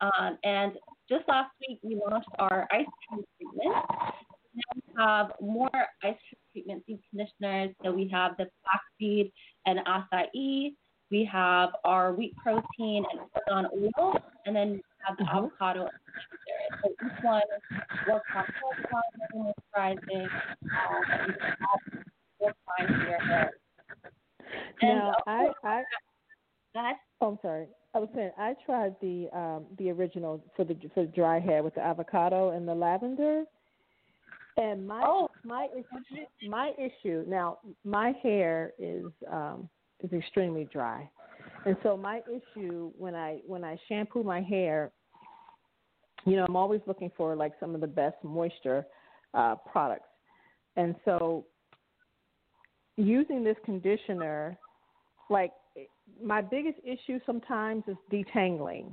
Um, 0.00 0.38
and 0.44 0.72
just 1.08 1.26
last 1.28 1.50
week, 1.66 1.78
we 1.82 1.96
launched 1.96 2.28
our 2.38 2.66
ice 2.70 2.86
cream 3.08 3.24
treatment. 3.38 3.86
Now 4.56 4.62
we 4.74 4.82
have 4.96 5.32
more 5.40 5.70
ice 6.02 6.16
cream 6.28 6.40
treatment 6.52 6.86
deep 6.86 7.00
conditioners. 7.10 7.74
So 7.84 7.92
we 7.92 8.08
have 8.08 8.36
the 8.38 8.46
flaxseed 8.62 9.32
and 9.66 9.80
acai. 9.80 10.72
We 11.10 11.28
have 11.30 11.70
our 11.84 12.12
wheat 12.12 12.34
protein 12.36 13.04
and 13.12 13.20
argan 13.48 13.70
oil, 13.72 14.16
and 14.44 14.56
then 14.56 14.72
we 14.72 14.82
have 15.06 15.16
the 15.18 15.24
mm-hmm. 15.24 15.38
avocado. 15.38 15.88
So 16.82 16.90
each 16.90 17.22
one 17.22 17.42
works 18.08 18.26
on 18.34 19.54
moisturizing, 19.76 20.28
um, 20.64 21.34
four 22.38 22.52
times 22.78 23.02
your 23.08 23.18
hair. 23.20 23.52
Now, 24.82 25.14
I, 25.26 25.48
I, 25.62 25.82
go 26.74 26.80
ahead. 26.80 26.96
Oh, 27.20 27.28
I'm 27.28 27.38
sorry. 27.40 27.66
I 27.94 27.98
was 27.98 28.08
saying 28.14 28.32
I 28.36 28.54
tried 28.64 28.96
the 29.00 29.28
um, 29.32 29.64
the 29.78 29.90
original 29.90 30.42
for 30.56 30.64
the 30.64 30.76
for 30.92 31.04
the 31.04 31.12
dry 31.12 31.40
hair 31.40 31.62
with 31.62 31.74
the 31.74 31.80
avocado 31.80 32.50
and 32.50 32.68
the 32.68 32.74
lavender, 32.74 33.44
and 34.56 34.86
my 34.86 35.02
oh. 35.04 35.28
my 35.44 35.68
my 36.48 36.72
issue 36.78 37.24
now 37.26 37.58
my 37.84 38.12
hair 38.22 38.72
is 38.78 39.04
um 39.30 39.68
is 40.02 40.12
extremely 40.12 40.68
dry. 40.72 41.08
And 41.64 41.76
so 41.82 41.96
my 41.96 42.20
issue 42.28 42.92
when 42.96 43.14
I 43.14 43.40
when 43.46 43.64
I 43.64 43.78
shampoo 43.88 44.22
my 44.22 44.40
hair, 44.40 44.92
you 46.24 46.36
know, 46.36 46.44
I'm 46.46 46.56
always 46.56 46.80
looking 46.86 47.10
for 47.16 47.34
like 47.34 47.52
some 47.60 47.74
of 47.74 47.80
the 47.80 47.86
best 47.86 48.16
moisture 48.22 48.86
uh 49.34 49.56
products. 49.70 50.08
And 50.76 50.94
so 51.04 51.46
using 52.96 53.44
this 53.44 53.56
conditioner 53.64 54.58
like 55.28 55.52
my 56.22 56.40
biggest 56.40 56.78
issue 56.84 57.18
sometimes 57.26 57.84
is 57.88 57.96
detangling. 58.12 58.92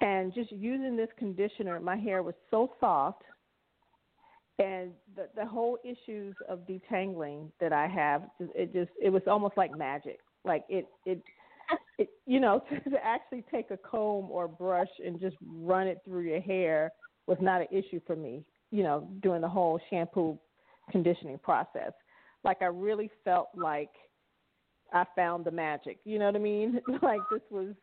And 0.00 0.34
just 0.34 0.50
using 0.50 0.96
this 0.96 1.08
conditioner, 1.18 1.78
my 1.80 1.96
hair 1.96 2.22
was 2.22 2.34
so 2.50 2.72
soft 2.80 3.22
and 4.58 4.92
the 5.16 5.28
the 5.34 5.44
whole 5.44 5.78
issues 5.84 6.34
of 6.48 6.60
detangling 6.60 7.50
that 7.60 7.72
I 7.72 7.88
have, 7.88 8.22
it 8.38 8.72
just 8.72 8.90
it 9.02 9.10
was 9.10 9.22
almost 9.26 9.56
like 9.56 9.76
magic. 9.76 10.20
Like 10.44 10.64
it 10.68 10.86
it 11.06 11.20
it 11.98 12.08
you 12.26 12.40
know 12.40 12.62
to 12.90 13.04
actually 13.04 13.44
take 13.50 13.70
a 13.70 13.76
comb 13.76 14.30
or 14.30 14.46
brush 14.46 14.88
and 15.04 15.20
just 15.20 15.36
run 15.44 15.86
it 15.88 16.00
through 16.04 16.22
your 16.22 16.40
hair 16.40 16.92
was 17.26 17.38
not 17.40 17.60
an 17.62 17.68
issue 17.70 18.00
for 18.06 18.14
me. 18.16 18.44
You 18.70 18.82
know, 18.82 19.08
during 19.22 19.40
the 19.40 19.48
whole 19.48 19.80
shampoo 19.90 20.38
conditioning 20.90 21.38
process. 21.38 21.92
like 22.44 22.60
I 22.60 22.66
really 22.66 23.10
felt 23.24 23.48
like 23.54 23.90
I 24.92 25.04
found 25.16 25.44
the 25.44 25.50
magic. 25.50 25.98
You 26.04 26.18
know 26.18 26.26
what 26.26 26.36
I 26.36 26.40
mean? 26.40 26.80
like 27.02 27.20
this 27.30 27.40
was 27.50 27.74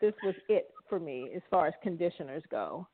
this 0.00 0.14
was 0.22 0.34
it 0.48 0.68
for 0.88 1.00
me 1.00 1.30
as 1.34 1.42
far 1.50 1.66
as 1.66 1.74
conditioners 1.82 2.42
go. 2.50 2.86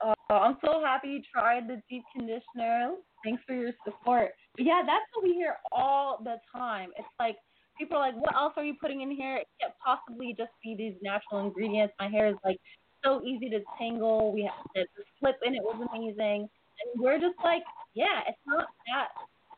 Uh, 0.00 0.14
I'm 0.30 0.56
so 0.64 0.82
happy 0.84 1.08
you 1.08 1.22
tried 1.32 1.68
the 1.68 1.82
deep 1.90 2.04
conditioner. 2.14 2.94
Thanks 3.24 3.42
for 3.46 3.54
your 3.54 3.72
support. 3.84 4.30
But 4.56 4.64
yeah, 4.64 4.82
that's 4.84 5.04
what 5.12 5.24
we 5.24 5.34
hear 5.34 5.56
all 5.72 6.18
the 6.22 6.36
time. 6.54 6.90
It's 6.96 7.08
like 7.18 7.36
people 7.78 7.96
are 7.96 8.00
like, 8.00 8.16
"What 8.16 8.34
else 8.34 8.54
are 8.56 8.64
you 8.64 8.74
putting 8.80 9.02
in 9.02 9.10
here? 9.10 9.36
It 9.36 9.48
can't 9.60 9.74
possibly 9.84 10.34
just 10.36 10.52
be 10.62 10.74
these 10.74 10.94
natural 11.02 11.44
ingredients." 11.44 11.94
My 12.00 12.08
hair 12.08 12.28
is 12.28 12.36
like 12.44 12.58
so 13.04 13.22
easy 13.24 13.50
to 13.50 13.60
tangle. 13.78 14.32
We 14.32 14.42
have 14.44 14.66
the, 14.74 14.86
slip 15.18 15.36
in 15.44 15.54
it 15.54 15.62
was 15.62 15.86
amazing, 15.92 16.48
and 16.80 17.02
we're 17.02 17.18
just 17.18 17.36
like, 17.44 17.62
"Yeah, 17.94 18.20
it's 18.26 18.38
not 18.46 18.68
that 18.88 19.08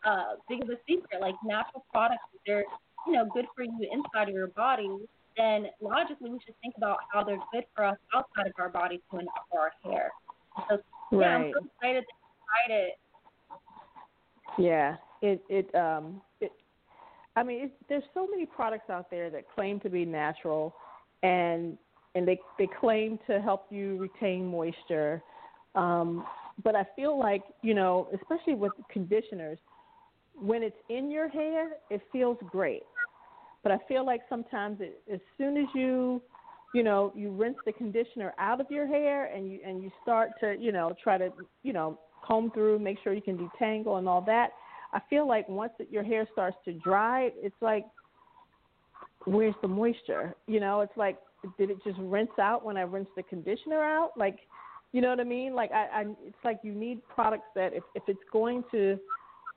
uh, 0.05 0.35
big 0.49 0.63
of 0.63 0.71
a 0.71 0.77
secret. 0.89 1.21
Like 1.21 1.37
natural 1.45 1.85
products, 1.93 2.25
they're 2.47 2.65
you 3.07 3.13
know 3.13 3.27
good 3.33 3.47
for 3.55 3.63
you 3.63 3.89
inside 3.93 4.29
of 4.29 4.35
your 4.35 4.49
body. 4.49 4.91
Then 5.37 5.69
logically, 5.81 6.31
we 6.31 6.41
should 6.45 6.59
think 6.63 6.75
about 6.77 6.99
how 7.13 7.23
they're 7.23 7.41
good 7.53 7.65
for 7.75 7.85
us 7.85 7.97
outside 8.13 8.49
of 8.49 8.53
our 8.59 8.69
body 8.69 9.01
too, 9.11 9.19
and 9.19 9.29
for 9.51 9.61
our 9.61 9.73
hair." 9.85 10.11
So 10.69 10.79
yeah. 11.13 11.37
I'm 11.37 11.53
so 11.53 11.67
excited 11.67 12.05
that 12.05 12.19
you 12.21 12.69
tried 12.69 12.77
it. 12.77 12.99
Yeah, 14.59 14.97
it 15.21 15.43
it 15.49 15.75
um 15.75 16.21
it. 16.41 16.53
I 17.35 17.43
mean, 17.43 17.65
it, 17.65 17.73
there's 17.89 18.05
so 18.13 18.27
many 18.27 18.45
products 18.45 18.91
out 18.91 19.11
there 19.11 19.31
that 19.31 19.45
claim 19.55 19.81
to 19.81 19.89
be 19.89 20.05
natural, 20.05 20.75
and 21.23 21.79
and 22.15 22.27
they 22.27 22.39
they 22.59 22.69
claim 22.81 23.19
to 23.27 23.41
help 23.41 23.67
you 23.71 23.97
retain 23.97 24.47
moisture. 24.47 25.23
Um, 25.75 26.25
but 26.63 26.75
I 26.75 26.85
feel 26.97 27.19
like 27.19 27.43
you 27.63 27.75
know, 27.75 28.09
especially 28.15 28.55
with 28.55 28.73
conditioners, 28.91 29.59
when 30.35 30.63
it's 30.63 30.77
in 30.89 31.11
your 31.11 31.29
hair, 31.29 31.71
it 31.91 32.03
feels 32.13 32.37
great. 32.51 32.83
But 33.63 33.73
I 33.73 33.79
feel 33.87 34.05
like 34.05 34.23
sometimes 34.29 34.79
it, 34.81 35.03
as 35.13 35.21
soon 35.39 35.57
as 35.57 35.67
you 35.75 36.21
you 36.73 36.83
know, 36.83 37.13
you 37.15 37.31
rinse 37.31 37.59
the 37.67 37.73
conditioner 37.73 38.33
out 38.39 38.61
of 38.61 38.71
your 38.71 38.87
hair 38.87 39.27
and 39.27 39.51
you 39.51 39.61
and 39.65 39.83
you 39.83 39.91
start 40.03 40.31
to, 40.41 40.57
you 40.59 40.73
know, 40.73 40.95
try 41.03 41.19
to, 41.19 41.31
you 41.63 41.73
know, 41.73 41.99
comb 42.25 42.51
through, 42.53 42.79
make 42.79 42.99
sure 43.03 43.13
you 43.13 43.23
can 43.23 43.37
detangle 43.37 43.99
and 43.99 44.09
all 44.09 44.23
that. 44.23 44.51
I 44.95 45.01
feel 45.09 45.27
like 45.27 45.49
once 45.49 45.73
it, 45.79 45.89
your 45.91 46.03
hair 46.03 46.27
starts 46.33 46.57
to 46.65 46.73
dry, 46.73 47.31
it's 47.37 47.61
like 47.61 47.85
where's 49.25 49.55
the 49.63 49.69
moisture? 49.69 50.35
You 50.47 50.61
know, 50.61 50.81
it's 50.81 50.97
like 50.97 51.19
did 51.59 51.71
it 51.71 51.79
just 51.85 51.99
rinse 52.01 52.31
out 52.41 52.65
when 52.65 52.77
I 52.77 52.83
rinsed 52.83 53.11
the 53.17 53.23
conditioner 53.25 53.83
out? 53.83 54.13
Like, 54.17 54.39
you 54.93 55.01
know 55.01 55.09
what 55.09 55.21
I 55.21 55.25
mean? 55.25 55.55
Like 55.55 55.73
I, 55.73 55.87
I 55.93 56.05
it's 56.25 56.37
like 56.45 56.61
you 56.63 56.73
need 56.73 57.01
products 57.09 57.49
that 57.55 57.73
if 57.73 57.83
if 57.95 58.03
it's 58.07 58.21
going 58.33 58.65
to 58.73 58.99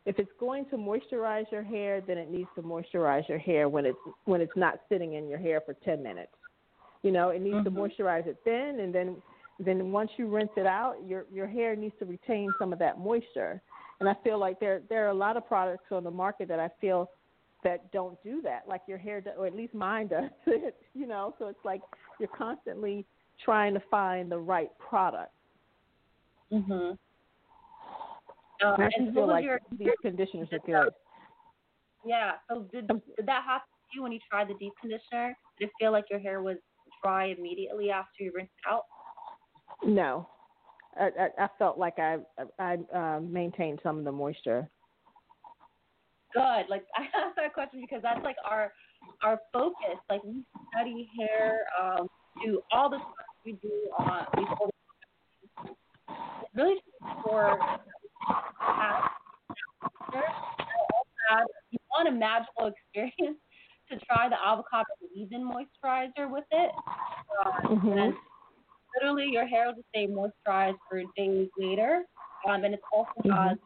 if 0.06 0.20
it's 0.20 0.32
going 0.40 0.66
to 0.66 0.78
moisturize 0.78 1.52
your 1.52 1.64
hair, 1.64 2.02
then 2.02 2.18
it 2.18 2.30
needs 2.30 2.50
to 2.56 2.62
moisturize 2.62 3.28
your 3.28 3.40
hair 3.40 3.70
when 3.70 3.86
it's 3.86 3.98
when 4.26 4.42
it's 4.42 4.56
not 4.56 4.80
sitting 4.90 5.14
in 5.14 5.28
your 5.28 5.40
hair 5.40 5.62
for 5.66 5.74
10 5.74 6.02
minutes. 6.02 6.32
You 7.06 7.12
know, 7.12 7.30
it 7.30 7.40
needs 7.40 7.58
mm-hmm. 7.58 7.76
to 7.76 7.82
moisturize 7.82 8.26
it 8.26 8.40
then, 8.46 8.80
and 8.80 8.94
then 8.94 9.18
then 9.60 9.92
once 9.92 10.10
you 10.18 10.28
rinse 10.28 10.50
it 10.58 10.66
out, 10.66 10.96
your 11.06 11.26
your 11.32 11.46
hair 11.46 11.76
needs 11.76 11.94
to 12.00 12.06
retain 12.06 12.52
some 12.58 12.74
of 12.74 12.80
that 12.80 12.98
moisture. 12.98 13.62
And 14.00 14.10
I 14.10 14.16
feel 14.24 14.40
like 14.40 14.60
there 14.60 14.82
there 14.90 15.06
are 15.06 15.12
a 15.12 15.14
lot 15.14 15.38
of 15.38 15.48
products 15.48 15.92
on 15.92 16.04
the 16.04 16.10
market 16.10 16.48
that 16.48 16.60
I 16.60 16.68
feel 16.82 17.12
that 17.64 17.92
don't 17.92 18.18
do 18.24 18.42
that. 18.42 18.64
Like 18.68 18.82
your 18.88 18.98
hair, 18.98 19.22
does, 19.22 19.36
or 19.38 19.46
at 19.46 19.56
least 19.56 19.76
mine 19.76 20.08
does. 20.08 20.32
you 20.96 21.06
know, 21.06 21.36
so 21.38 21.46
it's 21.46 21.64
like 21.64 21.82
you're 22.20 22.28
constantly 22.36 23.06
trying 23.44 23.76
to 23.76 23.84
find 23.92 24.32
the 24.32 24.40
right 24.40 24.72
product. 24.80 25.32
Mhm. 26.52 26.98
Uh, 28.64 28.76
I 28.80 28.90
just 28.98 29.14
feel 29.14 29.28
like 29.28 29.44
your, 29.44 29.62
these 29.78 29.90
conditioners 30.02 30.48
are 30.52 30.60
good. 30.66 30.92
Yeah. 32.04 32.32
So 32.50 32.66
did 32.72 32.88
did 32.88 33.28
that 33.28 33.44
happen 33.44 33.68
to 33.92 33.96
you 33.96 34.02
when 34.02 34.12
you 34.12 34.20
tried 34.28 34.48
the 34.48 34.56
deep 34.56 34.74
conditioner? 34.82 35.38
Did 35.60 35.66
it 35.66 35.72
feel 35.80 35.92
like 35.92 36.06
your 36.10 36.20
hair 36.20 36.42
was 36.42 36.58
dry 37.06 37.36
immediately 37.38 37.92
after 37.92 38.24
you 38.24 38.32
rinse 38.36 38.50
it 38.50 38.72
out? 38.72 38.84
No, 39.86 40.28
I, 41.00 41.10
I, 41.20 41.44
I 41.44 41.48
felt 41.60 41.78
like 41.78 42.00
I 42.00 42.18
I 42.60 42.78
uh, 42.94 43.20
maintained 43.20 43.80
some 43.84 44.00
of 44.00 44.06
the 44.06 44.12
moisture. 44.12 44.68
Good. 46.34 46.66
Like 46.70 46.86
I 46.98 47.04
asked 47.04 47.36
that 47.38 47.54
question 47.54 47.82
because 47.82 48.02
that's 48.02 48.24
like 48.24 48.38
our 48.50 48.72
our 49.24 49.40
focus. 49.54 50.00
Like 50.10 50.24
we 50.24 50.44
study 50.74 51.10
hair, 51.20 51.66
um, 51.82 52.08
do 52.44 52.62
all 52.72 52.90
the 52.90 52.98
stuff 52.98 53.26
we 53.46 53.54
do 53.54 53.72
on 54.00 54.26
before. 54.36 54.70
Really 56.56 56.76
for 57.24 57.60
you 61.72 61.80
want 61.92 62.08
a 62.08 62.12
magical 62.12 62.72
experience 62.72 63.38
to 63.92 63.98
try 64.06 64.30
the 64.30 64.36
avocado 64.44 64.86
leave-in 65.16 65.44
moisturizer 65.44 66.30
with 66.30 66.46
it. 66.52 66.72
Uh, 67.46 67.68
mm-hmm. 67.68 67.98
And 67.98 68.14
literally, 68.96 69.28
your 69.32 69.48
hair 69.48 69.68
will 69.68 69.76
just 69.76 69.88
stay 69.90 70.08
moisturized 70.08 70.78
for 70.90 71.02
days 71.16 71.50
later. 71.58 72.04
Um, 72.48 72.64
and 72.64 72.74
it 72.74 72.82
also 72.94 73.12
mm-hmm. 73.24 73.50
has 73.50 73.58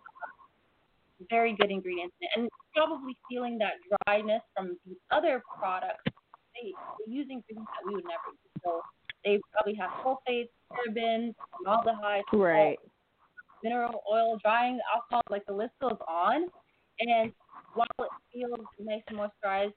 very 1.29 1.55
good 1.59 1.71
ingredients 1.71 2.15
in 2.21 2.27
it. 2.27 2.31
And 2.39 2.49
probably 2.75 3.17
feeling 3.29 3.57
that 3.59 3.73
dryness 4.05 4.41
from 4.55 4.77
these 4.85 4.97
other 5.11 5.41
products, 5.59 6.03
they, 6.05 6.71
they 7.05 7.11
use 7.11 7.27
ingredients 7.29 7.71
that 7.75 7.87
we 7.87 7.95
would 7.95 8.05
never 8.05 8.29
use. 8.31 8.61
So 8.63 8.81
they 9.25 9.39
probably 9.51 9.75
have 9.75 9.89
sulfates, 10.03 10.49
parabens, 10.71 11.33
formaldehyde, 11.51 12.23
right. 12.33 12.77
Salt, 12.77 12.91
mineral 13.63 14.03
oil, 14.11 14.37
drying 14.41 14.79
alcohol, 14.93 15.21
like 15.29 15.45
the 15.45 15.53
list 15.53 15.73
goes 15.81 15.97
on. 16.07 16.47
And 17.01 17.31
while 17.73 17.87
it 17.99 18.09
feels 18.33 18.65
nice 18.79 19.01
and 19.07 19.19
moisturized, 19.19 19.73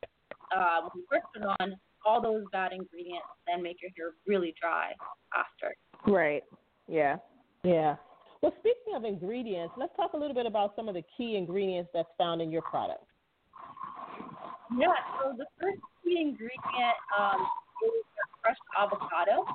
uh, 0.57 0.81
when 0.83 0.91
you 0.97 1.05
first 1.11 1.25
put 1.35 1.45
on, 1.61 1.75
all 2.05 2.21
those 2.21 2.43
bad 2.51 2.73
ingredients 2.73 3.27
then 3.47 3.63
make 3.63 3.77
your 3.81 3.91
hair 3.97 4.13
really 4.27 4.55
dry 4.61 4.93
after. 5.37 5.75
Right. 6.11 6.43
Yeah. 6.89 7.17
Yeah. 7.63 7.97
Well, 8.43 8.53
speaking 8.59 8.97
of 8.97 9.05
ingredients, 9.05 9.75
let's 9.77 9.95
talk 9.97 10.15
a 10.15 10.17
little 10.17 10.35
bit 10.35 10.47
about 10.47 10.75
some 10.75 10.89
of 10.89 10.95
the 10.95 11.03
key 11.17 11.37
ingredients 11.37 11.91
that's 11.95 12.09
found 12.19 12.43
in 12.43 12.51
your 12.51 12.63
product. 12.63 13.05
Yeah. 14.77 14.89
So 15.21 15.37
the 15.37 15.47
first 15.61 15.79
key 16.03 16.19
ingredient 16.21 16.97
um, 17.17 17.47
is 17.87 18.05
fresh 18.43 18.57
avocado. 18.77 19.47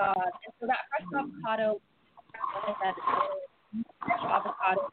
Uh, 0.00 0.12
and 0.12 0.52
so 0.60 0.66
that 0.66 0.78
fresh 0.90 1.08
avocado, 1.16 1.80
like 2.66 2.76
I 2.76 2.84
said, 2.84 2.94
fresh 4.04 4.24
avocado, 4.28 4.90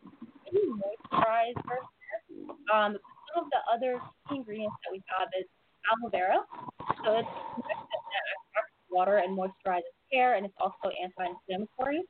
moisturizer. 0.53 1.81
Um, 2.73 2.73
some 2.75 2.85
of 2.85 2.93
the 2.93 3.10
other 3.73 3.99
ingredients 4.29 4.75
that 4.83 4.91
we 4.91 5.01
have 5.17 5.29
is 5.39 5.47
aloe 5.89 6.09
vera. 6.09 6.39
So 7.03 7.19
it's 7.19 7.29
water 8.91 9.17
and 9.17 9.37
moisturizes 9.37 9.95
hair, 10.11 10.35
and 10.35 10.45
it's 10.45 10.55
also 10.59 10.93
anti-inflammatory. 11.01 12.01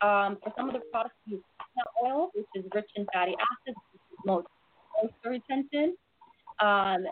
Um, 0.00 0.38
for 0.42 0.52
some 0.56 0.68
of 0.68 0.74
the 0.74 0.80
products, 0.90 1.14
we 1.26 1.34
use 1.34 1.42
coconut 1.58 1.90
oil, 2.04 2.30
which 2.34 2.46
is 2.54 2.64
rich 2.74 2.90
in 2.96 3.06
fatty 3.12 3.32
acids, 3.32 3.78
which 3.92 4.02
is 4.10 4.18
most 4.24 4.46
moisture 5.00 5.30
retention. 5.30 5.96
Um, 6.60 7.06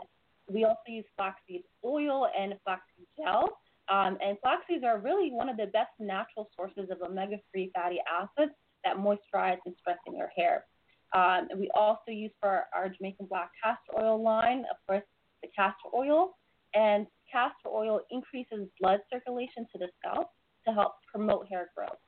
we 0.52 0.64
also 0.64 0.80
use 0.88 1.04
flaxseed 1.16 1.62
oil 1.84 2.28
and 2.38 2.54
flaxseed 2.64 3.06
gel. 3.16 3.48
Um, 3.88 4.18
and 4.22 4.38
flax 4.40 4.62
seeds 4.68 4.84
are 4.84 4.98
really 4.98 5.30
one 5.30 5.48
of 5.48 5.56
the 5.56 5.66
best 5.66 5.90
natural 5.98 6.48
sources 6.56 6.90
of 6.90 7.02
omega-3 7.02 7.70
fatty 7.74 7.98
acids 8.08 8.52
that 8.84 8.96
moisturize 8.96 9.58
and 9.66 9.74
strengthen 9.80 10.16
your 10.16 10.30
hair. 10.36 10.64
Um, 11.12 11.48
and 11.50 11.58
we 11.58 11.68
also 11.74 12.10
use 12.10 12.30
for 12.40 12.64
our 12.74 12.88
Jamaican 12.88 13.26
black 13.26 13.50
castor 13.62 14.00
oil 14.00 14.22
line, 14.22 14.64
of 14.70 14.76
course, 14.86 15.02
the 15.42 15.48
castor 15.54 15.90
oil. 15.94 16.36
And 16.74 17.06
castor 17.32 17.68
oil 17.68 18.00
increases 18.10 18.68
blood 18.80 19.00
circulation 19.12 19.66
to 19.72 19.78
the 19.78 19.88
scalp 19.98 20.30
to 20.66 20.74
help 20.74 20.94
promote 21.12 21.46
hair 21.48 21.70
growth. 21.76 21.98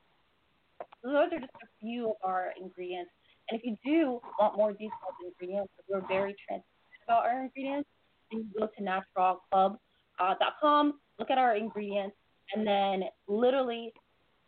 So 1.03 1.11
those 1.11 1.31
are 1.33 1.39
just 1.39 1.51
a 1.61 1.67
few 1.81 2.11
of 2.11 2.15
our 2.23 2.53
ingredients. 2.59 3.11
And 3.49 3.59
if 3.59 3.65
you 3.65 3.75
do 3.85 4.21
want 4.39 4.55
more 4.55 4.71
detailed 4.71 4.93
ingredients, 5.25 5.73
we're 5.89 6.07
very 6.07 6.33
transparent 6.47 6.63
about 7.05 7.25
our 7.25 7.43
ingredients. 7.43 7.89
You 8.31 8.45
go 8.57 8.67
to 8.67 8.81
naturallclub.com, 8.81 10.93
look 11.19 11.29
at 11.29 11.37
our 11.37 11.57
ingredients, 11.57 12.15
and 12.53 12.65
then 12.65 13.03
literally 13.27 13.91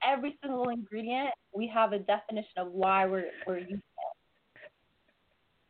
every 0.03 0.37
single 0.41 0.69
ingredient, 0.69 1.29
we 1.53 1.67
have 1.73 1.93
a 1.93 1.99
definition 1.99 2.57
of 2.57 2.71
why 2.71 3.05
we're, 3.05 3.29
we're 3.45 3.59
using 3.59 3.81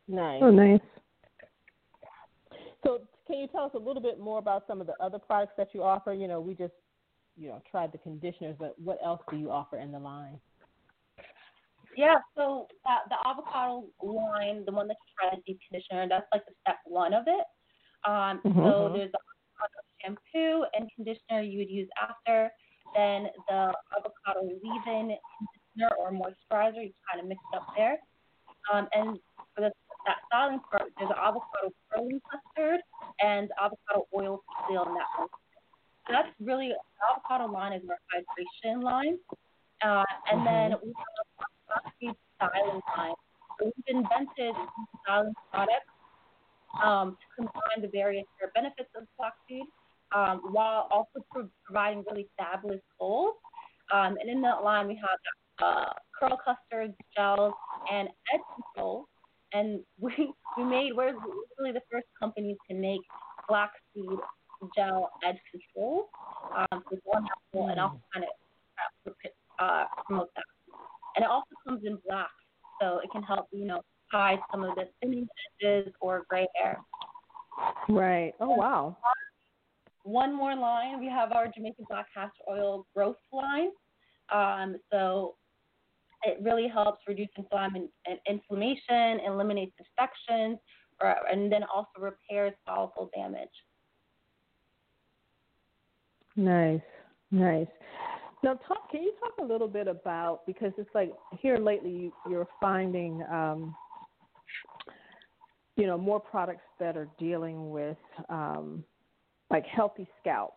Nice. 0.08 0.40
Oh, 0.42 0.50
nice. 0.50 0.80
So, 2.84 3.00
can 3.26 3.38
you 3.38 3.48
tell 3.48 3.64
us 3.64 3.72
a 3.74 3.78
little 3.78 4.02
bit 4.02 4.20
more 4.20 4.38
about 4.38 4.64
some 4.68 4.80
of 4.80 4.86
the 4.86 4.94
other 5.00 5.18
products 5.18 5.54
that 5.56 5.68
you 5.72 5.82
offer? 5.82 6.12
You 6.12 6.28
know, 6.28 6.40
we 6.40 6.54
just, 6.54 6.74
you 7.36 7.48
know, 7.48 7.60
tried 7.70 7.92
the 7.92 7.98
conditioners, 7.98 8.54
but 8.58 8.76
what 8.78 8.98
else 9.04 9.20
do 9.30 9.36
you 9.36 9.50
offer 9.50 9.78
in 9.78 9.90
the 9.90 9.98
line? 9.98 10.38
Yeah, 11.96 12.16
so 12.36 12.68
uh, 12.84 13.08
the 13.08 13.16
avocado 13.28 13.86
line, 14.02 14.64
the 14.66 14.72
one 14.72 14.86
that 14.88 14.96
you 15.00 15.12
try 15.18 15.34
the 15.34 15.42
deep 15.46 15.58
conditioner, 15.68 16.06
that's 16.08 16.26
like 16.32 16.44
the 16.44 16.52
step 16.60 16.76
one 16.84 17.14
of 17.14 17.24
it. 17.26 17.46
Um, 18.06 18.40
mm-hmm. 18.44 18.60
So 18.60 18.92
there's 18.94 19.10
the 19.10 19.18
avocado 19.18 19.80
shampoo 20.04 20.66
and 20.74 20.90
conditioner 20.94 21.40
you 21.40 21.58
would 21.58 21.70
use 21.70 21.88
after. 22.00 22.50
Then 22.94 23.28
the 23.48 23.72
avocado 23.96 24.44
leave-in 24.44 25.16
conditioner 25.16 25.90
or 25.98 26.12
moisturizer, 26.12 26.84
you 26.84 26.92
kind 27.10 27.20
of 27.20 27.26
mix 27.26 27.40
it 27.52 27.56
up 27.56 27.66
there. 27.76 27.98
Um, 28.72 28.88
and 28.92 29.18
for 29.54 29.62
the, 29.62 29.72
that 30.06 30.16
styling 30.26 30.60
part, 30.70 30.90
there's 30.98 31.10
an 31.10 31.16
avocado 31.18 31.72
curling 31.90 32.20
custard 32.30 32.80
and 33.20 33.50
avocado 33.60 34.06
oil 34.14 34.42
seal 34.68 34.84
in 34.86 34.94
that 34.94 35.10
one. 35.18 35.28
So 36.06 36.12
that's 36.12 36.28
really 36.40 36.68
the 36.68 36.78
avocado 37.10 37.52
line 37.52 37.72
is 37.72 37.82
our 37.90 37.98
hydration 38.14 38.82
line. 38.82 39.18
Uh, 39.84 40.04
and 40.30 40.40
mm-hmm. 40.40 40.44
then 40.44 40.78
we 40.82 40.92
have 40.96 42.12
a 42.12 42.14
styling 42.36 42.80
line. 42.96 43.14
So 43.58 43.66
we've 43.66 43.96
invented 43.96 44.54
styling 45.02 45.34
products 45.50 45.90
um, 46.82 47.16
to 47.20 47.26
combine 47.36 47.82
the 47.82 47.88
various 47.88 48.26
benefits 48.54 48.90
of 48.96 49.04
flaxseed 49.16 49.66
um, 50.14 50.52
while 50.52 50.88
also 50.90 51.24
pro- 51.30 51.48
providing 51.64 52.04
really 52.08 52.28
fabulous 52.38 52.80
goals. 52.98 53.34
Um, 53.92 54.16
and 54.20 54.28
in 54.30 54.40
that 54.42 54.62
line, 54.62 54.88
we 54.88 54.94
have 54.96 55.18
uh, 55.62 55.92
curl 56.18 56.38
custards, 56.44 56.94
gels, 57.16 57.54
and 57.92 58.08
edge 58.32 58.40
control. 58.54 59.06
And 59.52 59.80
we, 60.00 60.32
we 60.56 60.64
made, 60.64 60.92
we're 60.94 61.14
really 61.58 61.72
the 61.72 61.82
first 61.90 62.06
companies 62.18 62.56
to 62.68 62.76
make 62.76 63.00
flaxseed 63.48 64.18
gel 64.74 65.10
edge 65.26 65.36
control. 65.50 66.08
Um, 66.56 66.82
it's 66.90 67.02
all 67.06 67.20
natural 67.20 67.68
and 67.70 67.80
also 67.80 68.00
kind 68.12 68.24
of 69.06 69.14
uh, 69.60 69.84
promote 70.04 70.30
that. 70.34 70.44
And 71.16 71.24
it 71.24 71.30
also 71.30 71.46
comes 71.66 71.82
in 71.84 71.98
black, 72.06 72.30
so 72.80 72.98
it 73.02 73.10
can 73.10 73.22
help, 73.22 73.48
you 73.52 73.66
know, 73.66 73.82
hide 74.12 74.38
some 74.50 74.62
of 74.64 74.74
the 74.74 74.88
thinning 75.00 75.26
edges 75.62 75.92
or 76.00 76.24
gray 76.28 76.46
hair. 76.60 76.78
Right. 77.88 78.34
Oh, 78.40 78.50
wow. 78.50 78.96
One 80.02 80.36
more 80.36 80.54
line. 80.54 81.00
We 81.00 81.08
have 81.08 81.32
our 81.32 81.48
Jamaican 81.48 81.86
Black 81.88 82.06
Castor 82.12 82.32
Oil 82.48 82.86
Growth 82.94 83.16
line. 83.32 83.70
Um, 84.32 84.76
so 84.92 85.36
it 86.26 86.38
really 86.42 86.68
helps 86.68 87.00
reduce 87.06 87.28
inflammation, 87.38 87.88
inflammation 88.28 89.20
eliminates 89.26 89.72
infections, 89.78 90.58
or, 91.00 91.14
and 91.30 91.50
then 91.50 91.62
also 91.72 91.88
repairs 91.98 92.52
follicle 92.66 93.10
damage. 93.14 93.48
Nice, 96.36 96.80
nice. 97.30 97.66
Now, 98.42 98.54
talk. 98.68 98.90
Can 98.90 99.02
you 99.02 99.12
talk 99.18 99.32
a 99.40 99.44
little 99.44 99.68
bit 99.68 99.88
about 99.88 100.46
because 100.46 100.72
it's 100.76 100.90
like 100.94 101.12
here 101.40 101.56
lately 101.56 101.90
you, 101.90 102.12
you're 102.28 102.48
finding, 102.60 103.22
um, 103.32 103.74
you 105.76 105.86
know, 105.86 105.96
more 105.96 106.20
products 106.20 106.64
that 106.78 106.96
are 106.96 107.08
dealing 107.18 107.70
with 107.70 107.96
um, 108.28 108.84
like 109.50 109.64
healthy 109.64 110.06
scalp. 110.20 110.54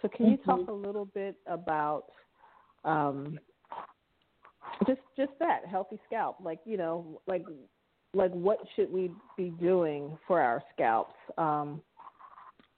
So, 0.00 0.08
can 0.08 0.30
you 0.30 0.36
talk 0.38 0.60
mm-hmm. 0.60 0.70
a 0.70 0.74
little 0.74 1.04
bit 1.04 1.36
about 1.46 2.06
um, 2.84 3.38
just 4.86 5.00
just 5.16 5.32
that 5.38 5.66
healthy 5.68 5.98
scalp? 6.06 6.36
Like 6.42 6.60
you 6.64 6.76
know, 6.76 7.20
like 7.26 7.44
like 8.14 8.32
what 8.32 8.58
should 8.74 8.92
we 8.92 9.10
be 9.36 9.50
doing 9.50 10.16
for 10.26 10.40
our 10.40 10.62
scalps? 10.74 11.14
Um, 11.38 11.82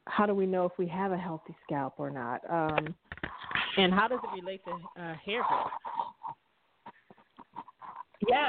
how 0.06 0.26
do 0.26 0.34
we 0.34 0.46
know 0.46 0.64
if 0.64 0.72
we 0.78 0.86
have 0.88 1.12
a 1.12 1.18
healthy 1.18 1.54
scalp 1.64 1.94
or 1.98 2.10
not? 2.10 2.40
Um, 2.50 2.94
and 3.76 3.92
how 3.92 4.08
does 4.08 4.18
it 4.24 4.40
relate 4.40 4.62
to 4.64 4.72
uh, 5.00 5.14
hair 5.24 5.42
growth? 5.48 5.70
Yeah, 8.28 8.48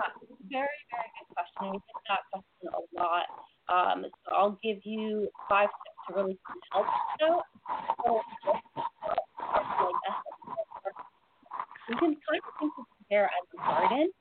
very, 0.50 0.68
very 0.90 1.10
good 1.20 1.36
question. 1.36 1.72
We 1.72 1.78
get 1.78 2.02
that 2.10 2.20
question 2.32 2.70
a 2.74 3.00
lot. 3.00 3.26
Um, 3.70 4.06
so 4.26 4.36
I'll 4.36 4.60
give 4.64 4.78
you 4.84 5.30
five 5.48 5.70
tips 5.70 6.00
to 6.08 6.14
really 6.16 6.40
help 6.72 6.88
you. 7.20 7.42
So, 8.06 8.22
you 11.90 11.96
can 11.98 12.18
kind 12.28 12.42
of 12.42 12.54
think 12.60 12.74
of 12.80 12.86
hair 13.10 13.26
as 13.26 13.48
a 13.54 13.58
garden. 13.58 14.12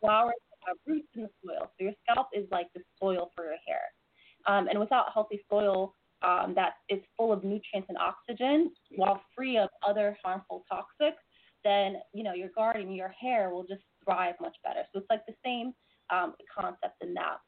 Flowers 0.00 0.34
have 0.66 0.76
roots 0.86 1.08
in 1.14 1.22
the 1.22 1.30
soil. 1.44 1.70
So 1.78 1.84
your 1.84 1.92
scalp 2.02 2.28
is 2.34 2.46
like 2.50 2.66
the 2.74 2.82
soil 3.00 3.30
for 3.34 3.44
your 3.44 3.56
hair. 3.66 3.82
Um, 4.46 4.68
and 4.68 4.78
without 4.78 5.06
healthy 5.12 5.40
soil, 5.50 5.94
um, 6.22 6.54
that 6.54 6.74
is 6.88 7.00
full 7.16 7.32
of 7.32 7.44
nutrients 7.44 7.88
and 7.88 7.98
oxygen 7.98 8.72
while 8.96 9.20
free 9.34 9.58
of 9.58 9.68
other 9.86 10.16
harmful 10.24 10.64
toxics, 10.72 11.20
then 11.62 11.96
you 12.14 12.22
know 12.22 12.32
your 12.32 12.48
garden, 12.54 12.92
your 12.92 13.12
hair 13.20 13.50
will 13.50 13.64
just 13.64 13.82
thrive 14.04 14.34
much 14.40 14.56
better. 14.64 14.82
So 14.92 15.00
it's 15.00 15.10
like 15.10 15.26
the 15.26 15.34
same 15.44 15.72
um, 16.10 16.34
concept 16.54 17.02
in 17.02 17.12
that. 17.14 17.38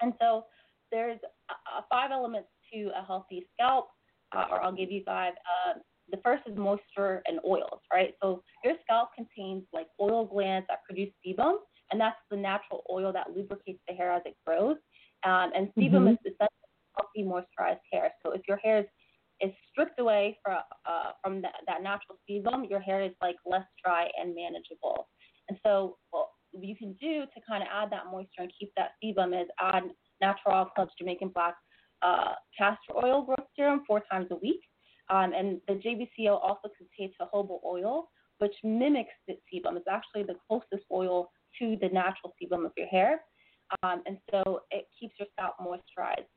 And 0.00 0.12
so 0.20 0.44
there's 0.92 1.18
uh, 1.48 1.80
five 1.90 2.10
elements 2.12 2.48
to 2.72 2.90
a 2.96 3.04
healthy 3.04 3.46
scalp, 3.54 3.88
uh, 4.36 4.44
or 4.50 4.62
I'll 4.62 4.74
give 4.74 4.90
you 4.90 5.02
five. 5.04 5.32
Uh, 5.34 5.78
the 6.14 6.20
first 6.22 6.42
is 6.46 6.56
moisture 6.56 7.22
and 7.26 7.40
oils, 7.44 7.80
right? 7.92 8.14
So 8.22 8.42
your 8.62 8.74
scalp 8.84 9.08
contains 9.16 9.64
like 9.72 9.88
oil 10.00 10.24
glands 10.24 10.66
that 10.68 10.84
produce 10.84 11.12
sebum, 11.26 11.56
and 11.90 12.00
that's 12.00 12.16
the 12.30 12.36
natural 12.36 12.84
oil 12.90 13.12
that 13.12 13.34
lubricates 13.34 13.80
the 13.88 13.94
hair 13.94 14.12
as 14.12 14.22
it 14.24 14.36
grows. 14.46 14.76
Um, 15.24 15.50
and 15.56 15.68
sebum 15.76 16.06
mm-hmm. 16.06 16.08
is 16.08 16.18
essentially 16.20 16.74
healthy 16.96 17.22
moisturized 17.24 17.84
hair. 17.92 18.12
So 18.24 18.32
if 18.32 18.42
your 18.46 18.58
hair 18.58 18.78
is, 18.80 18.86
is 19.40 19.50
stripped 19.70 19.98
away 19.98 20.38
from 20.44 20.60
uh, 20.86 21.10
from 21.22 21.42
that, 21.42 21.54
that 21.66 21.82
natural 21.82 22.18
sebum, 22.30 22.70
your 22.70 22.80
hair 22.80 23.02
is 23.02 23.12
like 23.20 23.36
less 23.44 23.66
dry 23.82 24.06
and 24.20 24.34
manageable. 24.34 25.08
And 25.48 25.58
so 25.66 25.96
what 26.10 26.28
you 26.60 26.76
can 26.76 26.92
do 27.00 27.24
to 27.34 27.40
kind 27.48 27.62
of 27.62 27.68
add 27.72 27.90
that 27.90 28.06
moisture 28.12 28.42
and 28.46 28.52
keep 28.58 28.70
that 28.76 28.92
sebum 29.02 29.34
is 29.40 29.48
add 29.60 29.84
NaturAll 30.22 30.72
Club's 30.74 30.92
Jamaican 30.98 31.30
Black 31.34 31.56
uh, 32.02 32.34
castor 32.56 32.94
oil 33.02 33.22
growth 33.22 33.48
serum 33.56 33.82
four 33.86 34.02
times 34.10 34.28
a 34.30 34.36
week. 34.36 34.60
Um, 35.10 35.32
and 35.34 35.60
the 35.68 35.74
JBCO 35.74 36.40
also 36.42 36.68
contains 36.76 37.14
jojoba 37.20 37.58
oil, 37.64 38.10
which 38.38 38.54
mimics 38.62 39.12
the 39.28 39.34
sebum. 39.52 39.76
It's 39.76 39.86
actually 39.90 40.22
the 40.24 40.36
closest 40.48 40.84
oil 40.90 41.30
to 41.58 41.76
the 41.80 41.88
natural 41.88 42.34
sebum 42.42 42.64
of 42.64 42.72
your 42.76 42.88
hair. 42.88 43.20
Um, 43.82 44.02
and 44.06 44.18
so 44.30 44.60
it 44.70 44.86
keeps 44.98 45.14
your 45.18 45.28
scalp 45.32 45.54
moisturized. 45.60 46.28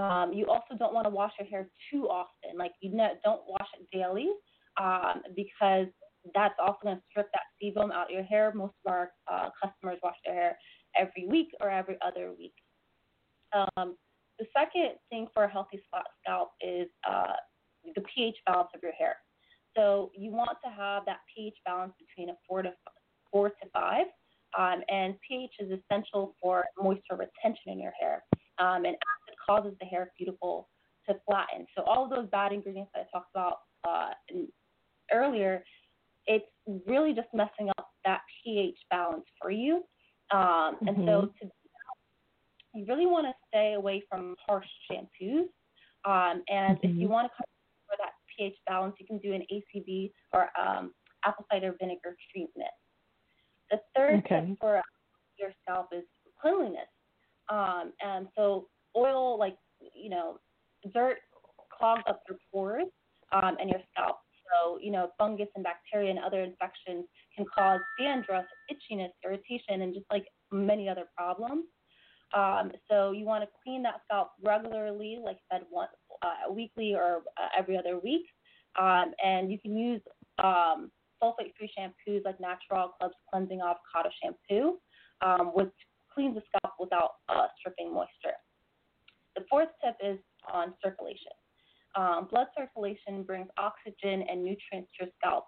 Um, 0.00 0.32
you 0.32 0.46
also 0.46 0.76
don't 0.78 0.92
want 0.92 1.06
to 1.06 1.10
wash 1.10 1.32
your 1.38 1.48
hair 1.48 1.68
too 1.90 2.08
often. 2.08 2.58
Like 2.58 2.72
you 2.80 2.94
know, 2.94 3.10
don't 3.24 3.42
wash 3.48 3.68
it 3.78 3.86
daily 3.92 4.28
um, 4.80 5.22
because 5.34 5.86
that's 6.34 6.54
also 6.58 6.78
going 6.82 6.96
to 6.96 7.02
strip 7.10 7.30
that 7.32 7.42
sebum 7.62 7.92
out 7.92 8.06
of 8.06 8.10
your 8.10 8.24
hair. 8.24 8.52
Most 8.54 8.74
of 8.84 8.92
our 8.92 9.12
uh, 9.30 9.48
customers 9.62 9.98
wash 10.02 10.16
their 10.24 10.34
hair 10.34 10.58
every 10.96 11.26
week 11.26 11.48
or 11.60 11.70
every 11.70 11.96
other 12.04 12.32
week. 12.38 12.54
Um, 13.52 13.96
the 14.38 14.46
second 14.54 14.96
thing 15.08 15.28
for 15.32 15.44
a 15.44 15.50
healthy 15.50 15.80
scalp 16.24 16.50
is 16.60 16.88
uh, 17.08 17.32
the 17.94 18.02
pH 18.14 18.36
balance 18.46 18.68
of 18.74 18.82
your 18.82 18.92
hair. 18.92 19.16
So 19.76 20.10
you 20.16 20.30
want 20.30 20.58
to 20.64 20.70
have 20.70 21.04
that 21.06 21.18
pH 21.34 21.56
balance 21.64 21.92
between 21.98 22.30
a 22.30 22.34
four 22.48 22.62
to 22.62 22.72
four 23.30 23.50
to 23.50 23.66
five, 23.72 24.06
um, 24.58 24.82
and 24.88 25.14
pH 25.26 25.52
is 25.58 25.70
essential 25.70 26.34
for 26.40 26.64
moisture 26.80 27.16
retention 27.16 27.72
in 27.72 27.80
your 27.80 27.92
hair. 28.00 28.24
Um, 28.58 28.86
and 28.86 28.96
acid 28.96 29.36
causes 29.46 29.74
the 29.80 29.86
hair 29.86 30.10
cuticle 30.16 30.68
to 31.08 31.14
flatten. 31.26 31.66
So 31.76 31.84
all 31.84 32.04
of 32.04 32.10
those 32.10 32.26
bad 32.30 32.52
ingredients 32.52 32.90
that 32.94 33.06
I 33.06 33.18
talked 33.18 33.30
about 33.34 33.58
uh, 33.86 34.12
earlier, 35.12 35.62
it's 36.26 36.46
really 36.86 37.12
just 37.12 37.28
messing 37.34 37.68
up 37.78 37.90
that 38.04 38.22
pH 38.42 38.78
balance 38.90 39.26
for 39.40 39.50
you. 39.50 39.84
Um, 40.32 40.76
and 40.86 40.96
mm-hmm. 40.96 41.06
so 41.06 41.30
to 41.42 41.50
you 42.76 42.84
really 42.86 43.06
want 43.06 43.26
to 43.26 43.32
stay 43.48 43.72
away 43.72 44.02
from 44.08 44.36
harsh 44.46 44.66
shampoos. 44.90 45.46
Um, 46.04 46.42
and 46.48 46.76
mm-hmm. 46.76 46.86
if 46.86 46.96
you 46.96 47.02
mm-hmm. 47.02 47.12
want 47.12 47.30
to 47.38 47.44
pH 48.36 48.54
balance, 48.66 48.94
you 48.98 49.06
can 49.06 49.18
do 49.18 49.32
an 49.32 49.42
ACV 49.52 50.12
or 50.32 50.48
um, 50.60 50.92
apple 51.24 51.44
cider 51.50 51.74
vinegar 51.80 52.16
treatment. 52.32 52.70
The 53.70 53.78
third 53.96 54.22
okay. 54.24 54.46
tip 54.46 54.58
for 54.60 54.82
your 55.38 55.50
scalp 55.62 55.88
is 55.92 56.04
cleanliness. 56.40 56.88
Um, 57.48 57.92
and 58.00 58.28
so 58.36 58.68
oil, 58.96 59.38
like, 59.38 59.56
you 59.94 60.10
know, 60.10 60.38
dirt 60.94 61.18
clogs 61.76 62.02
up 62.08 62.22
your 62.28 62.38
pores 62.52 62.86
um, 63.32 63.56
and 63.60 63.70
your 63.70 63.80
scalp. 63.92 64.16
So, 64.46 64.78
you 64.80 64.92
know, 64.92 65.10
fungus 65.18 65.48
and 65.56 65.64
bacteria 65.64 66.10
and 66.10 66.20
other 66.20 66.42
infections 66.42 67.06
can 67.34 67.44
cause 67.52 67.80
dandruff, 68.00 68.44
itchiness, 68.70 69.10
irritation, 69.24 69.82
and 69.82 69.92
just 69.92 70.06
like 70.10 70.26
many 70.52 70.88
other 70.88 71.04
problems. 71.16 71.64
Um, 72.34 72.72
so 72.90 73.12
you 73.12 73.24
want 73.24 73.44
to 73.44 73.50
clean 73.62 73.82
that 73.82 74.00
scalp 74.04 74.30
regularly, 74.42 75.18
like 75.22 75.38
I 75.50 75.56
said, 75.56 75.66
once 75.70 75.90
uh, 76.22 76.52
weekly 76.52 76.94
or 76.94 77.22
uh, 77.36 77.48
every 77.56 77.76
other 77.76 77.98
week. 77.98 78.26
Um, 78.80 79.12
and 79.24 79.50
you 79.50 79.58
can 79.58 79.76
use 79.76 80.00
um, 80.42 80.90
sulfate-free 81.22 81.70
shampoos 81.78 82.24
like 82.24 82.38
NaturAll 82.38 82.90
Club's 82.98 83.14
Cleansing 83.30 83.60
Avocado 83.60 84.10
Shampoo, 84.22 84.78
um, 85.22 85.52
which 85.54 85.72
cleans 86.12 86.34
the 86.34 86.42
scalp 86.48 86.74
without 86.78 87.12
uh, 87.28 87.46
stripping 87.58 87.92
moisture. 87.92 88.36
The 89.36 89.44
fourth 89.48 89.68
tip 89.84 89.96
is 90.02 90.18
on 90.52 90.74
circulation. 90.82 91.32
Um, 91.94 92.28
blood 92.30 92.48
circulation 92.56 93.22
brings 93.22 93.48
oxygen 93.58 94.24
and 94.28 94.44
nutrients 94.44 94.90
to 94.98 95.04
your 95.04 95.08
scalp, 95.18 95.46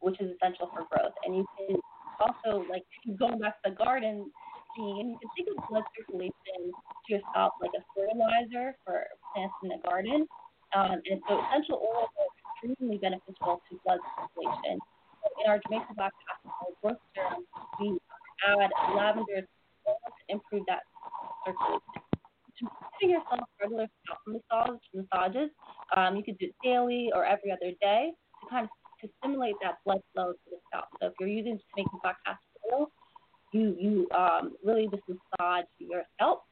which 0.00 0.20
is 0.20 0.32
essential 0.36 0.70
for 0.72 0.84
growth. 0.90 1.12
And 1.24 1.36
you 1.36 1.46
can 1.56 1.76
also, 2.20 2.64
like, 2.68 2.84
going 3.18 3.38
back 3.38 3.62
to 3.62 3.70
the 3.70 3.76
garden, 3.76 4.30
and 4.76 5.10
you 5.10 5.18
can 5.18 5.30
think 5.36 5.48
of 5.56 5.68
blood 5.68 5.84
circulation 5.96 6.72
to 7.08 7.20
scalp 7.30 7.54
like 7.60 7.72
a 7.76 7.82
fertilizer 7.94 8.76
for 8.84 9.06
plants 9.32 9.54
in 9.62 9.68
the 9.70 9.80
garden. 9.84 10.26
Um, 10.74 11.00
and 11.08 11.20
so 11.28 11.40
essential 11.48 11.80
oils 11.80 12.10
are 12.18 12.30
extremely 12.36 12.98
beneficial 12.98 13.62
to 13.70 13.80
blood 13.84 14.00
circulation. 14.18 14.78
In 15.42 15.50
our 15.50 15.58
Jamaican 15.66 15.94
Black 15.96 16.12
Castor 16.22 16.74
growth 16.82 17.00
serum, 17.14 17.44
we 17.80 17.98
add 18.46 18.70
lavender 18.94 19.42
to 19.42 19.90
improve 20.28 20.62
that 20.68 20.82
circulation. 21.44 21.80
Giving 23.00 23.16
yourself 23.16 23.40
regular 23.60 23.86
massage, 24.26 24.80
massages, 24.94 25.50
um, 25.96 26.16
you 26.16 26.24
could 26.24 26.38
do 26.38 26.46
it 26.46 26.54
daily 26.64 27.10
or 27.14 27.24
every 27.24 27.52
other 27.52 27.72
day 27.80 28.12
to 28.40 28.48
kind 28.48 28.64
of 28.64 28.70
to 29.00 29.08
stimulate 29.18 29.56
that 29.62 29.76
blood 29.84 30.00
flow 30.14 30.32
to 30.32 30.46
the 30.50 30.56
scalp. 30.68 30.86
So 31.00 31.08
if 31.08 31.12
you're 31.20 31.28
using 31.28 31.58
to 31.58 31.64
make 31.76 31.86
black 32.02 32.16
castor 32.24 32.40
oil, 32.72 32.88
you 33.56 33.76
you 33.78 34.08
um, 34.16 34.54
really 34.64 34.88
just 34.88 35.02
massage 35.08 35.64
your 35.78 36.02
scalp, 36.14 36.44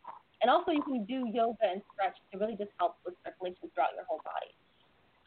and 0.43 0.51
also 0.51 0.73
you 0.73 0.83
can 0.83 1.05
do 1.05 1.29
yoga 1.33 1.67
and 1.71 1.83
stretch 1.93 2.17
to 2.33 2.39
really 2.39 2.57
just 2.57 2.71
help 2.79 2.97
with 3.05 3.15
circulation 3.25 3.71
throughout 3.75 3.91
your 3.95 4.05
whole 4.09 4.21
body. 4.25 4.53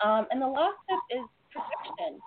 Um, 0.04 0.28
and 0.32 0.42
the 0.42 0.48
last 0.48 0.76
step 0.86 1.00
is 1.12 1.26
protection. 1.52 2.20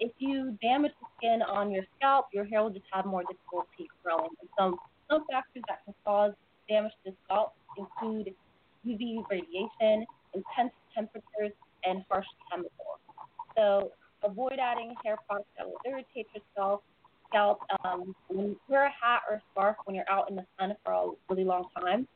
If 0.00 0.10
you 0.18 0.58
damage 0.60 0.92
the 1.00 1.06
skin 1.16 1.42
on 1.42 1.70
your 1.70 1.84
scalp, 1.96 2.26
your 2.32 2.44
hair 2.44 2.62
will 2.62 2.70
just 2.70 2.86
have 2.92 3.06
more 3.06 3.22
difficulty 3.22 3.88
growing. 4.02 4.30
And 4.40 4.48
some 4.58 4.76
some 5.08 5.24
factors 5.30 5.62
that 5.68 5.84
can 5.84 5.94
cause 6.04 6.32
damage 6.68 6.92
to 7.04 7.10
the 7.10 7.16
scalp 7.24 7.54
include 7.76 8.34
UV 8.86 9.24
radiation, 9.30 10.06
intense 10.34 10.72
temperatures, 10.94 11.52
and 11.84 12.04
harsh 12.10 12.26
chemicals. 12.50 13.00
So 13.56 13.92
avoid 14.22 14.58
adding 14.60 14.94
hair 15.04 15.16
products 15.26 15.48
that 15.58 15.66
will 15.66 15.80
irritate 15.86 16.26
your 16.34 16.42
scalp. 16.52 16.84
Scalp. 17.34 17.60
Um, 17.84 18.14
wear 18.68 18.86
a 18.86 18.90
hat 18.90 19.22
or 19.28 19.36
a 19.36 19.42
scarf 19.50 19.76
when 19.84 19.96
you're 19.96 20.08
out 20.08 20.30
in 20.30 20.36
the 20.36 20.46
sun 20.58 20.74
for 20.84 20.92
a 20.92 21.10
really 21.28 21.44
long 21.44 21.64
time. 21.80 22.06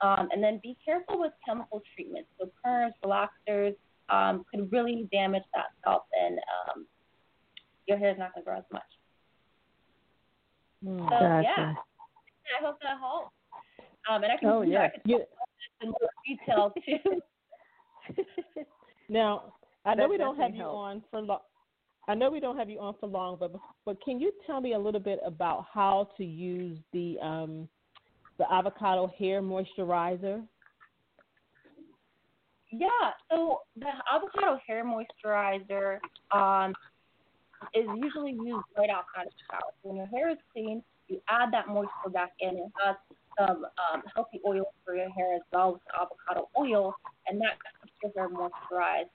Um, 0.00 0.28
and 0.32 0.42
then 0.42 0.60
be 0.62 0.76
careful 0.84 1.20
with 1.20 1.32
chemical 1.46 1.82
treatments. 1.94 2.28
So 2.40 2.50
perms, 2.64 2.92
relaxers 3.04 3.76
um, 4.08 4.44
could 4.50 4.72
really 4.72 5.08
damage 5.12 5.44
that 5.54 5.66
scalp, 5.80 6.04
and 6.20 6.38
um, 6.38 6.86
your 7.86 7.98
hair 7.98 8.10
is 8.10 8.18
not 8.18 8.34
going 8.34 8.44
to 8.44 8.50
grow 8.50 8.58
as 8.58 8.64
much. 8.72 8.82
Mm, 10.84 11.04
so 11.04 11.10
gotcha. 11.10 11.42
yeah, 11.42 11.74
I 12.58 12.64
hope 12.64 12.78
that 12.82 12.98
helps. 12.98 13.30
Um, 14.10 14.24
and 14.24 14.32
I 14.32 14.36
can 14.36 14.48
oh, 14.48 14.62
yeah. 14.62 14.82
I 14.82 14.88
can 14.88 15.18
talk 15.18 15.28
in 15.80 15.88
more 15.88 16.10
detail 16.26 16.72
too. 16.84 17.20
now, 19.08 19.54
I 19.84 19.94
know 19.94 20.04
That 20.04 20.10
we 20.10 20.16
don't 20.16 20.36
have 20.38 20.54
you 20.54 20.62
on 20.62 21.02
for 21.10 21.20
long. 21.20 21.38
I 22.08 22.14
know 22.14 22.30
we 22.30 22.40
don't 22.40 22.56
have 22.56 22.68
you 22.68 22.80
on 22.80 22.94
for 22.98 23.06
long, 23.06 23.36
but 23.38 23.52
but 23.84 24.02
can 24.04 24.18
you 24.18 24.32
tell 24.46 24.60
me 24.60 24.72
a 24.74 24.78
little 24.78 25.00
bit 25.00 25.20
about 25.24 25.66
how 25.72 26.08
to 26.16 26.24
use 26.24 26.78
the 26.92 27.16
um, 27.22 27.68
the 28.38 28.52
avocado 28.52 29.10
hair 29.18 29.40
moisturizer? 29.40 30.42
Yeah, 32.70 32.88
so 33.30 33.60
the 33.76 33.90
avocado 34.12 34.58
hair 34.66 34.84
moisturizer 34.84 35.98
um, 36.34 36.74
is 37.74 37.86
usually 38.02 38.32
used 38.32 38.66
right 38.76 38.90
outside 38.90 39.26
of 39.26 39.32
the 39.32 39.44
shower. 39.50 39.72
When 39.82 39.96
your 39.96 40.06
hair 40.06 40.30
is 40.30 40.38
clean, 40.52 40.82
you 41.08 41.20
add 41.28 41.52
that 41.52 41.68
moisture 41.68 42.10
back 42.12 42.32
in. 42.40 42.56
It 42.56 42.72
has 42.84 42.96
some 43.38 43.64
um, 43.92 44.02
healthy 44.14 44.40
oil 44.46 44.72
for 44.84 44.96
your 44.96 45.10
hair 45.10 45.34
as 45.36 45.42
well 45.52 45.74
with 45.74 45.82
avocado 45.94 46.48
oil, 46.58 46.94
and 47.26 47.40
that 47.40 47.58
keeps 47.82 47.92
your 48.02 48.28
hair 48.28 48.28
moisturized 48.28 49.10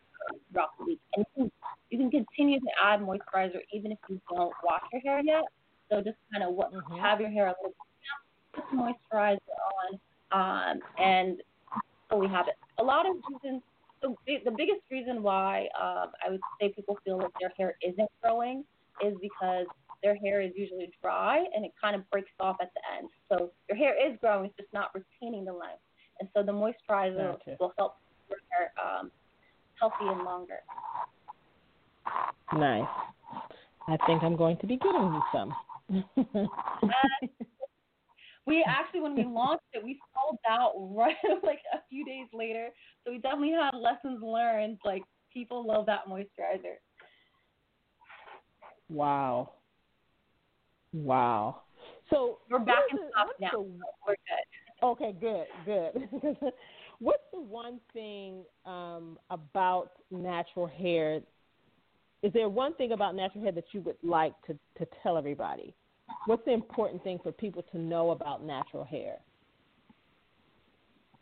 throughout 0.52 0.70
the 0.80 0.86
week. 0.86 1.00
And 1.16 1.26
you 1.36 1.44
can, 1.44 1.52
you 2.00 2.10
can 2.10 2.26
continue 2.26 2.60
to 2.60 2.68
add 2.84 3.00
moisturizer 3.02 3.60
even 3.74 3.92
if 3.92 3.98
you 4.10 4.20
don't 4.34 4.54
wash 4.64 4.84
your 4.92 5.02
hair 5.02 5.22
yet. 5.24 5.44
So 5.92 6.02
just 6.02 6.18
kind 6.32 6.44
of 6.44 6.54
what, 6.56 6.74
Mhm. 6.74 7.00
have 7.00 7.22
your 7.22 7.30
hair 7.30 7.48
a 7.48 7.56
little 7.62 7.76
put 8.54 8.66
moisturizer 8.72 9.40
on, 9.80 10.00
um, 10.32 10.82
and 10.98 11.42
so 12.12 12.18
we 12.18 12.28
have 12.28 12.48
it. 12.48 12.56
A 12.80 12.84
lot 12.84 13.08
of 13.08 13.16
reasons. 13.30 13.62
The, 14.02 14.16
the 14.46 14.52
biggest 14.52 14.82
reason 14.92 15.24
why 15.24 15.68
um, 15.82 16.12
I 16.26 16.30
would 16.30 16.42
say 16.62 16.72
people 16.76 17.00
feel 17.04 17.18
like 17.18 17.32
their 17.40 17.52
hair 17.58 17.76
isn't 17.82 18.10
growing 18.22 18.64
is 19.04 19.16
because 19.22 19.66
their 20.04 20.16
hair 20.16 20.42
is 20.42 20.52
usually 20.56 20.92
dry 21.02 21.44
and 21.56 21.66
it 21.66 21.72
kind 21.82 21.96
of 21.96 22.08
breaks 22.12 22.30
off 22.40 22.58
at 22.62 22.70
the 22.76 22.82
end. 22.96 23.10
So 23.32 23.52
your 23.68 23.78
hair 23.78 23.96
is 23.96 24.18
growing, 24.22 24.46
it's 24.46 24.56
just 24.56 24.72
not 24.72 24.92
retaining 24.94 25.46
the 25.46 25.54
length. 25.54 25.82
And 26.20 26.30
so 26.36 26.44
the 26.44 26.52
moisturizer 26.52 27.34
Gotcha. 27.34 27.58
will 27.60 27.74
help 27.78 27.94
your 28.30 28.38
hair 28.52 28.72
um, 28.78 29.12
healthy 29.80 30.06
and 30.06 30.24
longer. 30.24 30.60
Nice. 32.54 32.88
I 33.88 33.98
think 34.06 34.24
I'm 34.24 34.36
going 34.36 34.58
to 34.58 34.68
be 34.68 34.78
getting 34.78 35.14
you 35.14 35.22
some. 35.32 36.48
We 38.48 38.64
actually, 38.66 39.02
when 39.02 39.14
we 39.14 39.26
launched 39.26 39.66
it, 39.74 39.84
we 39.84 40.00
sold 40.16 40.38
out 40.50 40.72
right 40.78 41.16
like 41.44 41.60
a 41.74 41.80
few 41.90 42.06
days 42.06 42.28
later. 42.34 42.70
So 43.04 43.12
we 43.12 43.18
definitely 43.20 43.52
had 43.52 43.78
lessons 43.78 44.24
learned. 44.24 44.78
Like 44.86 45.04
people 45.34 45.68
love 45.68 45.86
that 45.88 46.08
moisturizer. 46.08 46.78
wow. 48.90 49.52
Wow. 50.94 51.64
So 52.10 52.40
We're 52.50 52.60
back 52.60 52.84
in 52.90 52.98
stock 53.12 53.28
now. 53.42 53.50
the- 53.52 53.80
We're 54.08 54.16
good. 54.16 54.82
Okay, 54.82 55.14
good, 55.20 55.46
good. 55.66 56.54
What's 57.00 57.24
the 57.34 57.42
one 57.42 57.80
thing 57.94 58.44
um, 58.66 59.20
about 59.30 59.92
natural 60.10 60.68
hair? 60.68 61.20
Is 62.24 62.34
there 62.34 62.50
one 62.50 62.74
thing 62.76 62.94
about 62.94 63.16
natural 63.16 63.44
hair 63.44 63.52
that 63.54 63.66
you 63.74 63.82
would 63.82 63.98
like 64.04 64.34
to, 64.48 64.58
to 64.80 64.88
tell 65.04 65.18
everybody? 65.18 65.76
What's 66.26 66.44
the 66.46 66.52
important 66.54 67.04
thing 67.04 67.20
for 67.22 67.32
people 67.32 67.64
to 67.72 67.78
know 67.78 68.12
about 68.12 68.44
natural 68.44 68.84
hair? 68.84 69.18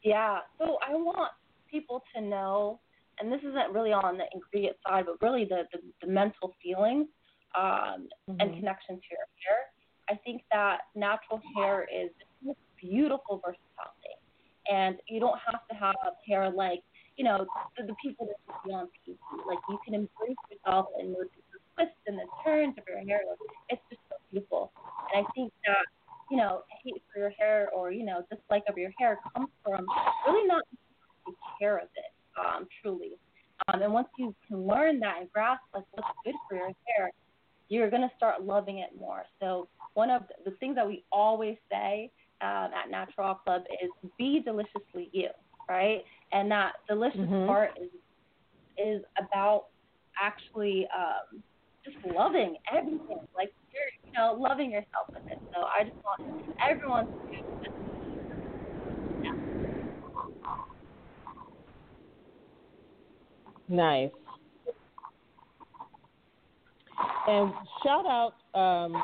Yeah. 0.04 0.40
So 0.58 0.78
I 0.88 0.94
want 0.96 1.32
people 1.70 2.02
to 2.16 2.22
know, 2.22 2.80
and 3.20 3.32
this 3.32 3.42
isn't 3.42 3.74
really 3.74 3.92
on 3.92 4.18
the 4.18 4.26
ingredient 4.34 4.78
side, 4.88 5.06
but 5.06 5.22
really 5.22 5.46
the 5.46 5.64
the, 5.74 5.80
the 6.02 6.08
mental 6.08 6.54
feelings 6.64 7.08
um, 7.58 8.08
and 8.40 8.52
Mhm. 8.52 8.60
connection 8.60 8.96
to 8.96 9.08
your 9.12 9.28
hair. 9.46 9.60
I 10.10 10.16
think 10.24 10.44
that 10.52 10.82
natural 10.96 11.42
hair 11.56 11.88
is 11.92 12.12
beautiful 12.80 13.38
versatility, 13.44 14.16
and 14.72 15.00
you 15.08 15.20
don't 15.20 15.40
have 15.40 15.68
to 15.68 15.76
have 15.76 15.96
hair 16.28 16.50
like 16.50 16.84
you 17.18 17.24
know 17.24 17.46
the, 17.78 17.84
the 17.84 17.96
people 18.02 18.28
that 18.28 18.40
you 18.48 18.54
see 18.66 18.74
on 18.74 18.88
TV. 19.08 19.18
Like 19.48 19.60
you 19.70 19.80
can 19.86 19.94
embrace 19.94 20.38
yourself 20.50 20.88
and 21.00 21.14
notice 21.14 21.30
the 21.52 21.60
twists 21.76 22.02
and 22.08 22.18
the 22.18 22.28
turns 22.44 22.76
of 22.78 22.84
your 22.88 23.00
hair. 23.00 23.22
It's 23.70 23.82
just 23.90 24.02
so 24.10 24.16
beautiful, 24.32 24.72
and 25.14 25.26
I 25.26 25.32
think 25.34 25.52
that 25.66 25.86
you 26.30 26.38
know 26.38 26.64
hate 26.84 27.02
for 27.12 27.20
your 27.20 27.32
hair 27.32 27.70
or 27.76 27.92
you 27.92 28.06
know 28.06 28.24
dislike 28.30 28.64
of 28.68 28.78
your 28.78 28.92
hair 28.98 29.20
comes 29.34 29.50
from 29.64 29.86
really 30.28 30.48
not 30.48 30.64
taking 31.26 31.36
care 31.60 31.78
of 31.78 31.88
it 31.96 32.12
um, 32.40 32.68
truly. 32.82 33.18
Um, 33.68 33.82
and 33.82 33.94
once 33.94 34.10
you 34.18 34.36
can 34.48 34.68
learn 34.68 35.00
that 35.00 35.22
and 35.22 35.32
grasp 35.32 35.64
like 35.74 35.86
what's 35.92 36.08
good 36.26 36.36
for 36.50 36.58
your 36.58 36.72
hair, 36.88 37.12
you're 37.70 37.90
gonna 37.90 38.12
start 38.18 38.44
loving 38.44 38.80
it 38.80 38.90
more. 39.00 39.24
So 39.40 39.68
one 39.94 40.10
of 40.10 40.24
the 40.44 40.52
things 40.60 40.76
that 40.76 40.86
we 40.86 41.04
always 41.12 41.58
say 41.72 42.12
um, 42.42 42.70
at 42.74 42.92
NaturAll 42.92 43.40
Club 43.44 43.64
is 43.82 43.90
be 44.18 44.42
deliciously 44.44 45.10
you, 45.14 45.30
right? 45.70 46.04
And 46.32 46.52
that 46.52 46.74
delicious 46.88 47.20
Mhm. 47.22 47.48
part 47.48 47.72
is 47.80 47.90
is 48.78 49.04
about 49.18 49.66
actually 50.22 50.88
um, 50.98 51.44
just 51.86 51.98
loving 52.16 52.58
everything, 52.72 53.20
like 53.36 53.54
you're 53.74 53.84
you 54.06 54.12
know 54.18 54.34
loving 54.40 54.72
yourself 54.72 55.08
with 55.14 55.24
it. 55.32 55.40
So 55.56 55.64
I 55.64 55.84
just 55.84 55.98
want 56.04 56.46
everyone 56.70 57.06
to 57.06 57.12
just 57.64 57.76
Nice. 63.68 64.12
And 67.28 67.54
shout 67.84 68.06
out 68.06 68.34
um, 68.60 69.04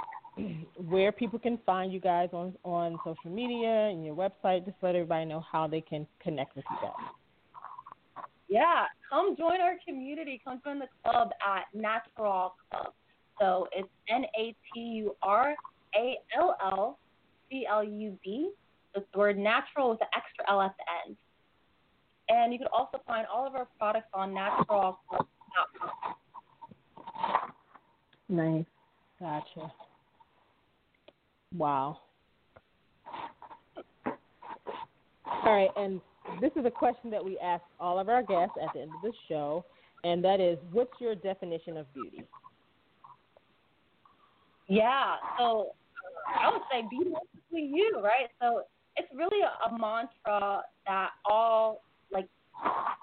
where 0.77 1.11
people 1.11 1.39
can 1.39 1.59
find 1.65 1.91
you 1.91 1.99
guys 1.99 2.29
on, 2.33 2.53
on 2.63 2.97
social 3.03 3.29
media 3.29 3.89
and 3.89 4.05
your 4.05 4.15
website. 4.15 4.65
Just 4.65 4.77
let 4.81 4.95
everybody 4.95 5.25
know 5.25 5.43
how 5.51 5.67
they 5.67 5.81
can 5.81 6.07
connect 6.21 6.55
with 6.55 6.65
you 6.69 6.77
guys. 6.81 8.25
Yeah, 8.47 8.85
come 9.09 9.35
join 9.37 9.61
our 9.61 9.75
community. 9.87 10.41
Come 10.43 10.61
join 10.63 10.79
the 10.79 10.87
club 11.03 11.29
at 11.45 11.65
NaturAll 11.75 12.51
Club. 12.69 12.93
So 13.39 13.67
it's 13.71 13.87
N 14.09 14.23
A 14.37 14.55
T 14.73 14.79
U 14.79 15.15
R 15.23 15.55
A 15.95 16.17
L 16.37 16.57
L 16.61 16.99
C 17.49 17.65
L 17.69 17.83
U 17.83 18.17
B. 18.23 18.51
The 18.93 19.05
word 19.15 19.37
natural 19.37 19.89
with 19.91 19.99
the 19.99 20.05
extra 20.15 20.43
L 20.49 20.61
at 20.61 20.75
the 20.77 20.83
end. 21.07 21.17
And 22.27 22.51
you 22.51 22.59
can 22.59 22.67
also 22.73 23.01
find 23.07 23.25
all 23.33 23.47
of 23.47 23.55
our 23.55 23.67
products 23.79 24.09
on 24.13 24.33
naturallclub.com. 24.33 26.15
Nice. 28.29 28.65
Gotcha. 29.19 29.71
Wow. 31.55 31.99
All 35.25 35.55
right, 35.55 35.69
and 35.75 36.01
this 36.39 36.51
is 36.55 36.65
a 36.65 36.71
question 36.71 37.09
that 37.11 37.23
we 37.23 37.37
ask 37.39 37.63
all 37.79 37.99
of 37.99 38.09
our 38.09 38.21
guests 38.21 38.55
at 38.61 38.73
the 38.73 38.81
end 38.81 38.91
of 38.95 39.01
the 39.01 39.13
show, 39.27 39.65
and 40.03 40.23
that 40.23 40.39
is, 40.39 40.57
what's 40.71 40.93
your 40.99 41.15
definition 41.15 41.77
of 41.77 41.91
beauty? 41.93 42.23
Yeah, 44.67 45.15
so 45.37 45.71
I 46.27 46.49
would 46.51 46.61
say 46.71 46.83
be 46.89 46.99
mostly 46.99 47.69
you, 47.73 47.99
right? 48.01 48.29
So 48.41 48.63
it's 48.95 49.07
really 49.13 49.41
a, 49.41 49.71
mantra 49.77 50.61
that 50.87 51.09
all 51.25 51.81
like 52.11 52.27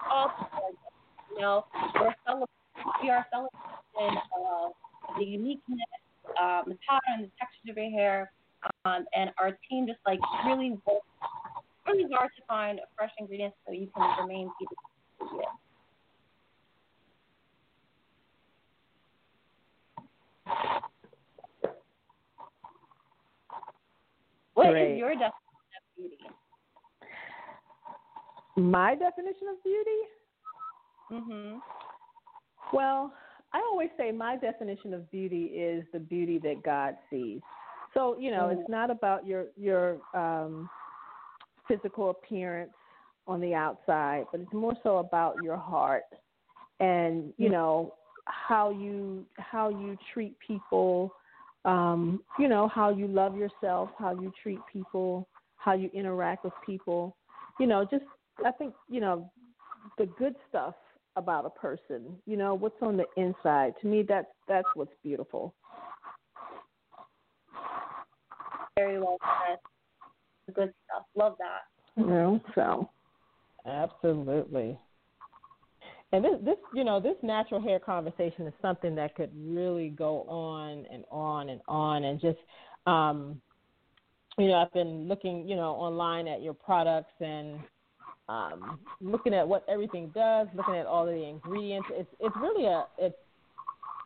all 0.09 0.31
you 1.31 1.41
know 1.41 1.65
we're 1.95 2.15
celebrating, 2.25 2.47
we 3.03 3.09
are 3.09 3.25
celebrating 3.31 4.17
uh, 4.17 4.69
the 5.17 5.25
uniqueness, 5.25 5.79
um, 6.41 6.63
the 6.67 6.77
pattern, 6.87 7.21
the 7.21 7.31
texture 7.39 7.71
of 7.71 7.77
your 7.77 7.91
hair, 7.91 8.31
Um, 8.85 9.05
and 9.15 9.31
our 9.39 9.57
team 9.69 9.87
just 9.87 9.99
like 10.05 10.19
really 10.45 10.71
works 10.85 11.05
really 11.87 12.05
hard 12.13 12.29
to 12.37 12.43
find 12.47 12.79
fresh 12.97 13.11
ingredients 13.19 13.57
so 13.65 13.73
you 13.73 13.87
can 13.95 14.17
remain 14.21 14.51
vegan. 14.59 14.75
What 24.53 24.71
Great. 24.71 24.93
is 24.93 24.99
your 24.99 25.09
definition 25.11 25.31
of 25.77 25.95
beauty? 25.95 26.17
My 28.57 28.95
definition 28.95 29.47
of 29.47 29.63
beauty? 29.63 30.01
Mhm. 31.11 31.61
Well, 32.73 33.13
I 33.53 33.59
always 33.61 33.89
say 33.97 34.11
my 34.11 34.35
definition 34.35 34.93
of 34.93 35.09
beauty 35.09 35.45
is 35.45 35.85
the 35.91 35.99
beauty 35.99 36.39
that 36.39 36.61
God 36.61 36.97
sees. 37.09 37.41
So 37.99 38.15
you 38.17 38.31
know, 38.31 38.43
mm. 38.43 38.57
it's 38.57 38.69
not 38.69 38.89
about 38.89 39.27
your 39.27 39.47
your 39.57 39.97
um, 40.13 40.69
physical 41.67 42.11
appearance 42.11 42.71
on 43.27 43.41
the 43.41 43.53
outside, 43.53 44.23
but 44.31 44.39
it's 44.39 44.53
more 44.53 44.73
so 44.83 44.97
about 44.97 45.35
your 45.43 45.57
heart 45.57 46.03
and 46.79 47.33
you 47.37 47.49
mm. 47.49 47.51
know 47.51 47.93
how 48.25 48.69
you 48.69 49.25
how 49.37 49.69
you 49.69 49.97
treat 50.13 50.33
people 50.39 51.13
um, 51.65 52.21
you 52.39 52.47
know, 52.47 52.67
how 52.67 52.89
you 52.89 53.07
love 53.07 53.35
yourself, 53.35 53.89
how 53.97 54.11
you 54.11 54.31
treat 54.41 54.59
people, 54.71 55.27
how 55.57 55.73
you 55.73 55.89
interact 55.93 56.43
with 56.43 56.53
people. 56.65 57.15
You 57.59 57.67
know, 57.67 57.85
just 57.89 58.05
I 58.45 58.51
think, 58.51 58.73
you 58.89 59.01
know, 59.01 59.29
the 59.97 60.05
good 60.17 60.35
stuff 60.47 60.75
about 61.15 61.45
a 61.45 61.49
person, 61.49 62.15
you 62.25 62.37
know, 62.37 62.53
what's 62.53 62.81
on 62.81 62.95
the 62.95 63.05
inside. 63.17 63.73
To 63.81 63.87
me 63.87 64.05
that's 64.07 64.27
that's 64.47 64.67
what's 64.73 64.93
beautiful. 65.03 65.53
Very 68.79 68.99
well 68.99 69.17
said. 69.21 70.55
Good 70.55 70.73
stuff. 70.85 71.05
Love 71.15 71.35
that. 71.39 72.01
You 72.01 72.07
know, 72.07 72.41
so 72.55 72.89
absolutely. 73.65 74.79
And 76.11 76.23
this, 76.23 76.33
this, 76.43 76.55
you 76.73 76.83
know, 76.83 76.99
this 76.99 77.15
natural 77.21 77.61
hair 77.61 77.79
conversation 77.79 78.47
is 78.47 78.53
something 78.61 78.95
that 78.95 79.15
could 79.15 79.31
really 79.35 79.89
go 79.89 80.21
on 80.21 80.85
and 80.91 81.03
on 81.11 81.49
and 81.49 81.61
on, 81.67 82.05
and 82.05 82.21
just, 82.21 82.37
um, 82.87 83.41
you 84.37 84.47
know, 84.47 84.55
I've 84.55 84.73
been 84.73 85.07
looking, 85.07 85.47
you 85.47 85.55
know, 85.55 85.71
online 85.71 86.27
at 86.27 86.41
your 86.41 86.53
products 86.53 87.11
and 87.19 87.59
um, 88.29 88.79
looking 89.01 89.33
at 89.33 89.47
what 89.47 89.65
everything 89.67 90.09
does, 90.15 90.47
looking 90.55 90.75
at 90.75 90.85
all 90.85 91.07
of 91.07 91.13
the 91.13 91.23
ingredients. 91.23 91.89
It's, 91.91 92.09
it's 92.19 92.35
really 92.41 92.65
a, 92.65 92.85
it's, 92.97 93.17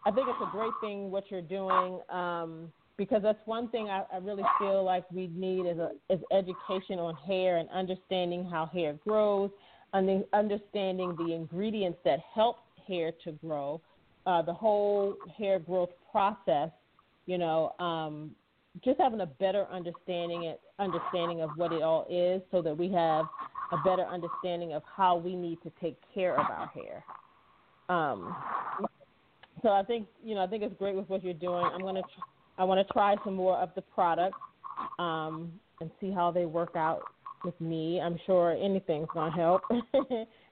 I 0.05 0.11
think 0.11 0.27
it's 0.27 0.41
a 0.41 0.51
great 0.51 0.73
thing 0.81 1.11
what 1.11 1.25
you're 1.29 1.41
doing. 1.41 1.99
Um, 2.09 2.71
because 2.97 3.21
that's 3.23 3.39
one 3.45 3.69
thing 3.69 3.89
I, 3.89 4.03
I 4.13 4.17
really 4.17 4.43
feel 4.59 4.83
like 4.83 5.09
we 5.11 5.27
need 5.27 5.65
is 5.65 5.77
a 5.79 5.91
is 6.09 6.19
education 6.31 6.99
on 6.99 7.15
hair 7.15 7.57
and 7.57 7.69
understanding 7.69 8.45
how 8.45 8.67
hair 8.67 8.93
grows, 9.05 9.49
and 9.93 10.23
understanding 10.33 11.15
the 11.17 11.33
ingredients 11.33 11.99
that 12.05 12.19
help 12.33 12.57
hair 12.87 13.11
to 13.23 13.31
grow, 13.33 13.81
uh, 14.25 14.41
the 14.41 14.53
whole 14.53 15.15
hair 15.37 15.59
growth 15.59 15.89
process, 16.11 16.69
you 17.25 17.37
know, 17.37 17.73
um, 17.79 18.31
just 18.83 18.99
having 18.99 19.21
a 19.21 19.25
better 19.25 19.65
understanding 19.71 20.53
understanding 20.79 21.41
of 21.41 21.49
what 21.55 21.71
it 21.71 21.81
all 21.81 22.05
is, 22.09 22.41
so 22.51 22.61
that 22.61 22.77
we 22.77 22.91
have 22.91 23.25
a 23.71 23.77
better 23.83 24.03
understanding 24.03 24.73
of 24.73 24.83
how 24.95 25.15
we 25.15 25.35
need 25.35 25.57
to 25.63 25.71
take 25.81 25.97
care 26.13 26.33
of 26.33 26.45
our 26.49 26.67
hair. 26.67 27.03
Um, 27.89 28.35
so 29.61 29.69
I 29.69 29.83
think 29.83 30.07
you 30.23 30.35
know 30.35 30.43
I 30.43 30.47
think 30.47 30.63
it's 30.63 30.75
great 30.77 30.95
with 30.95 31.09
what 31.09 31.23
you're 31.23 31.33
doing. 31.33 31.65
I'm 31.73 31.81
gonna 31.81 32.01
tr- 32.01 32.32
I 32.57 32.63
want 32.63 32.85
to 32.85 32.93
try 32.93 33.15
some 33.23 33.35
more 33.35 33.57
of 33.57 33.69
the 33.75 33.81
products 33.81 34.37
um, 34.99 35.51
and 35.81 35.89
see 35.99 36.11
how 36.11 36.31
they 36.31 36.45
work 36.45 36.75
out 36.75 37.03
with 37.43 37.59
me. 37.59 37.99
I'm 37.99 38.17
sure 38.25 38.51
anything's 38.51 39.07
going 39.13 39.31
to 39.31 39.37
help. 39.37 39.61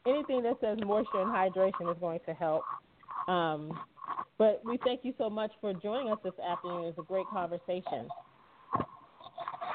Anything 0.08 0.44
that 0.44 0.58
says 0.62 0.78
moisture 0.86 1.22
and 1.22 1.30
hydration 1.30 1.92
is 1.92 1.98
going 2.00 2.20
to 2.26 2.34
help. 2.34 2.64
Um, 3.28 3.80
but 4.38 4.62
we 4.66 4.78
thank 4.84 5.02
you 5.04 5.14
so 5.18 5.30
much 5.30 5.52
for 5.62 5.74
joining 5.74 6.12
us 6.12 6.18
this 6.24 6.34
afternoon. 6.46 6.86
It 6.86 6.96
was 6.98 7.00
a 7.00 7.04
great 7.04 7.28
conversation. 7.28 8.08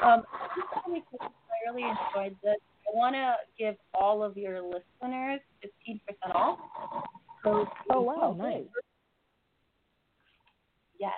Um, 0.03 0.25
I 0.35 1.71
really 1.71 1.83
enjoyed 1.83 2.37
this. 2.43 2.57
I 2.93 2.97
want 2.97 3.15
to 3.15 3.35
give 3.59 3.77
all 3.95 4.23
of 4.23 4.37
your 4.37 4.61
listeners 4.61 5.41
15% 5.89 6.01
off. 6.35 6.59
So, 7.45 7.67
oh, 7.91 8.01
wow, 8.01 8.35
nice. 8.37 8.65
Yes. 10.99 11.13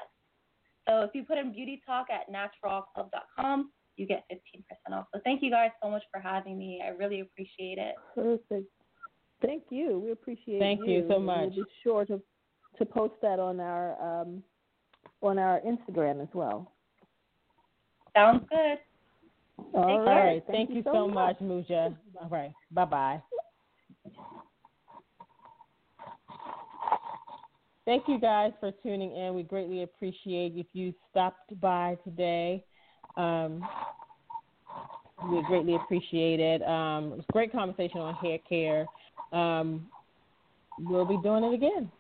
So 0.89 1.03
if 1.03 1.11
you 1.15 1.23
put 1.25 1.39
in 1.39 1.53
Beauty 1.53 1.83
Talk 1.85 2.07
at 2.11 2.33
naturallclub.com, 2.33 3.71
you 3.97 4.07
get 4.07 4.25
15% 4.33 4.97
off. 4.97 5.07
So 5.13 5.21
thank 5.25 5.43
you 5.43 5.51
guys 5.51 5.71
so 5.83 5.91
much 5.91 6.03
for 6.13 6.21
having 6.21 6.57
me. 6.59 6.81
I 6.85 6.91
really 6.91 7.21
appreciate 7.21 7.79
it. 7.79 7.95
Perfect. 8.15 8.69
Thank 9.43 9.65
you. 9.71 10.01
We 10.05 10.13
appreciate 10.13 10.61
Thank 10.61 10.87
you, 10.87 11.05
so 11.09 11.19
much. 11.19 11.51
We'll 11.55 11.65
be 11.65 11.71
sure 11.83 12.05
to 12.07 12.21
to 12.79 12.87
post 12.87 13.15
that 13.23 13.41
on 13.41 13.61
our 13.61 14.21
um, 14.23 14.43
on 15.23 15.39
our 15.39 15.61
Instagram 15.61 16.23
as 16.23 16.29
well. 16.33 16.73
Sounds 18.17 18.45
good. 18.51 18.79
All 19.75 20.05
right. 20.05 20.43
Thank, 20.47 20.71
Thank, 20.71 20.87
you, 20.87 20.93
so 20.93 21.09
much, 21.09 21.39
Muhga. 21.41 21.97
All 22.21 22.29
right. 22.29 22.53
Bye 22.73 22.85
bye. 22.85 23.23
Thank 27.89 28.07
you 28.07 28.21
guys 28.21 28.53
for 28.61 28.71
tuning 28.83 29.17
in. 29.17 29.33
We 29.33 29.43
greatly 29.43 29.83
appreciate 29.83 30.53
if 30.55 30.67
you 30.75 30.93
stopped 31.11 31.59
by 31.59 31.97
today. 32.05 32.63
Um, 33.17 33.67
we 35.33 35.43
greatly 35.45 35.75
appreciate 35.75 36.39
it. 36.39 36.61
Um, 36.65 37.13
it 37.13 37.17
was 37.17 37.25
a 37.27 37.33
great 37.33 37.51
conversation 37.51 38.01
on 38.01 38.15
hair 38.17 38.37
care. 38.47 38.85
Um, 39.33 39.87
we'll 40.79 41.07
be 41.07 41.17
doing 41.23 41.45
it 41.45 41.55
again 41.55 41.91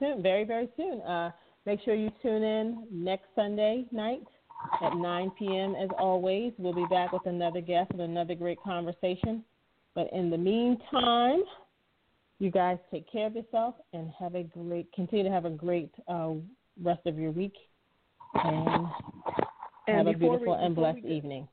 soon, 0.00 0.20
very, 0.20 0.42
very 0.42 0.68
soon. 0.76 1.00
Uh, 1.02 1.30
make 1.64 1.78
sure 1.84 1.94
you 1.94 2.10
tune 2.22 2.42
in 2.42 2.84
next 2.90 3.26
Sunday 3.36 3.84
night 3.92 4.26
at 4.82 4.96
9 4.96 5.30
p.m. 5.38 5.76
As 5.76 5.90
always, 5.96 6.54
we'll 6.58 6.74
be 6.74 6.86
back 6.90 7.12
with 7.12 7.26
another 7.26 7.60
guest 7.60 7.92
and 7.92 8.00
another 8.00 8.34
great 8.34 8.60
conversation. 8.64 9.44
But 9.94 10.12
in 10.12 10.28
the 10.28 10.38
meantime, 10.38 11.44
you 12.38 12.50
guys 12.50 12.78
take 12.90 13.10
care 13.10 13.26
of 13.26 13.34
yourself 13.34 13.74
and 13.92 14.10
have 14.18 14.34
a 14.34 14.42
great, 14.42 14.92
continue 14.92 15.24
to 15.24 15.30
have 15.30 15.44
a 15.44 15.50
great 15.50 15.90
uh, 16.08 16.32
rest 16.82 17.00
of 17.06 17.18
your 17.18 17.30
week. 17.30 17.54
And 18.34 18.86
and 19.86 19.98
Have 19.98 20.06
a 20.08 20.18
beautiful 20.18 20.58
we, 20.58 20.64
and 20.64 20.74
blessed 20.74 21.04
evening. 21.04 21.48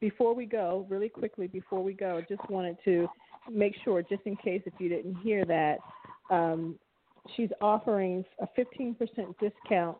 Before 0.00 0.34
we 0.34 0.46
go, 0.46 0.86
really 0.88 1.08
quickly, 1.08 1.46
before 1.46 1.82
we 1.82 1.92
go, 1.92 2.16
I 2.16 2.22
just 2.22 2.48
wanted 2.50 2.76
to 2.84 3.08
make 3.50 3.74
sure, 3.84 4.02
just 4.02 4.22
in 4.24 4.36
case 4.36 4.62
if 4.66 4.72
you 4.78 4.88
didn't 4.88 5.16
hear 5.16 5.44
that, 5.44 5.78
um, 6.30 6.78
she's 7.36 7.50
offering 7.60 8.24
a 8.40 8.46
15% 8.58 8.96
discount 9.38 9.98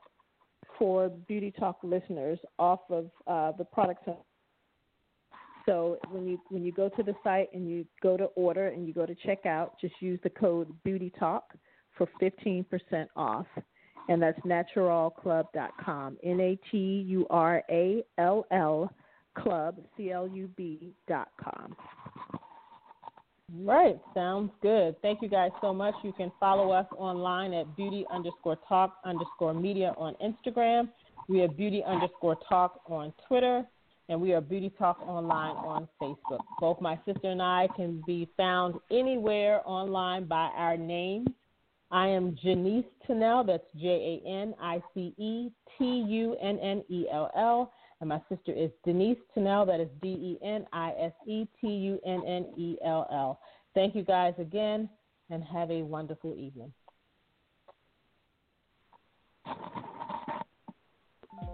for 0.79 1.09
Beauty 1.09 1.53
Talk 1.59 1.79
listeners 1.83 2.39
off 2.59 2.81
of 2.91 3.11
uh, 3.27 3.53
the 3.59 3.65
products. 3.65 4.09
So 5.67 5.99
when 6.11 6.27
you 6.27 6.41
when 6.49 6.65
you 6.65 6.73
go 6.73 6.89
to 6.89 7.03
the 7.03 7.15
site 7.23 7.49
and 7.53 7.69
you 7.69 7.87
go 8.03 8.17
to 8.17 8.25
order 8.35 8.69
and 8.69 8.87
you 8.87 8.93
go 8.93 9.07
to 9.07 9.15
checkout, 9.15 9.71
just 9.81 9.95
use 10.01 10.19
the 10.23 10.31
code 10.31 10.73
Beauty 10.85 11.13
Talk 11.19 11.55
for 11.97 12.09
15% 12.21 12.65
off 13.17 13.47
and 14.09 14.21
that's 14.21 14.39
naturallclub.com. 14.41 16.19
N 16.23 16.41
A 16.41 16.59
T 16.71 17.05
U 17.09 17.27
R 17.31 17.63
A 17.71 18.05
L 18.19 18.47
L 18.51 18.93
club, 19.39 19.77
C 19.97 20.11
L 20.11 20.29
U 20.29 20.49
B 20.57 20.93
dot 21.09 21.29
com. 21.43 21.77
Right, 23.61 24.01
sounds 24.15 24.51
good. 24.63 24.97
Thank 25.03 25.21
you 25.21 25.29
guys 25.29 25.51
so 25.61 25.75
much. 25.75 25.95
You 26.03 26.13
can 26.13 26.33
follow 26.41 26.71
us 26.71 26.87
online 26.97 27.53
at 27.53 27.77
beauty 27.77 28.07
underscore 28.11 28.57
talk 28.67 28.97
underscore 29.05 29.53
media 29.53 29.93
on 29.99 30.15
Instagram. 30.25 30.89
We 31.29 31.39
have 31.41 31.57
beauty 31.57 31.83
underscore 31.87 32.39
talk 32.49 32.81
on 32.87 33.13
Twitter, 33.29 33.65
and 34.09 34.21
we 34.21 34.33
are 34.33 34.41
Beauty 34.41 34.71
Talk 34.79 35.01
Online 35.03 35.57
on 35.57 35.89
Facebook. 36.01 36.41
Both 36.61 36.81
my 36.81 36.99
sister 37.05 37.29
and 37.29 37.43
I 37.43 37.69
can 37.77 38.03
be 38.07 38.29
found 38.37 38.75
anywhere 38.91 39.63
online 39.65 40.27
by 40.27 40.51
our 40.57 40.77
names 40.77 41.29
I 41.93 42.09
am 42.09 42.39
Janice 42.43 42.87
Tunnell. 43.07 43.47
That's 43.47 43.67
J 43.79 44.23
A 44.25 44.29
N 44.29 44.55
I 44.59 44.83
C 44.95 45.15
E 45.19 45.51
T 45.79 45.85
U 45.85 46.37
N 46.41 46.59
N 46.59 46.83
E 46.89 47.05
L 47.13 47.31
L. 47.37 47.71
And 48.01 48.09
my 48.09 48.21
sister 48.31 48.51
is 48.51 48.71
Denise 48.83 49.19
Tunnell. 49.37 49.67
That 49.67 49.79
is 49.79 49.89
D 50.01 50.09
E 50.09 50.39
N 50.43 50.67
I 50.73 50.93
S 50.99 51.13
E 51.27 51.47
T 51.61 51.67
U 51.67 52.01
N 52.07 52.23
N 52.27 52.47
E 52.57 52.79
L 52.83 53.07
L. 53.13 53.39
Thank 53.75 53.95
you 53.95 54.05
guys 54.05 54.33
again 54.39 54.89
and 55.29 55.45
have 55.45 55.71
a 55.71 55.83
wonderful 55.83 56.35
evening. 56.35 56.73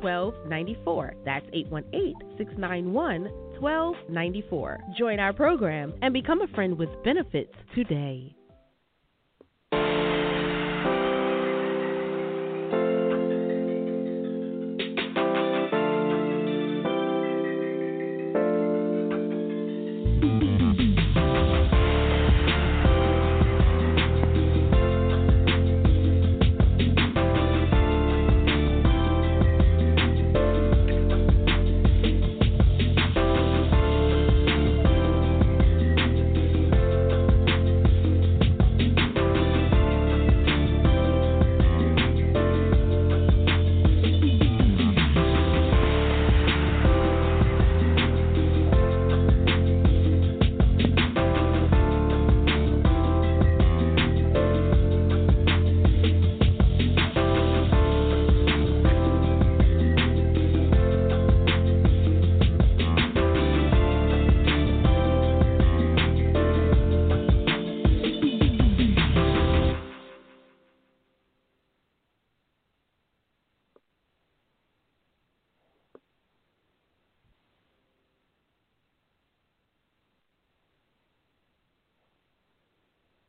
1294. 0.00 1.14
That's 1.24 1.46
818 1.52 2.14
691 2.38 3.24
1294. 3.60 4.78
Join 4.96 5.20
our 5.20 5.32
program 5.32 5.94
and 6.02 6.12
become 6.12 6.42
a 6.42 6.48
friend 6.48 6.78
with 6.78 6.90
benefits 7.04 7.54
today. 7.74 8.37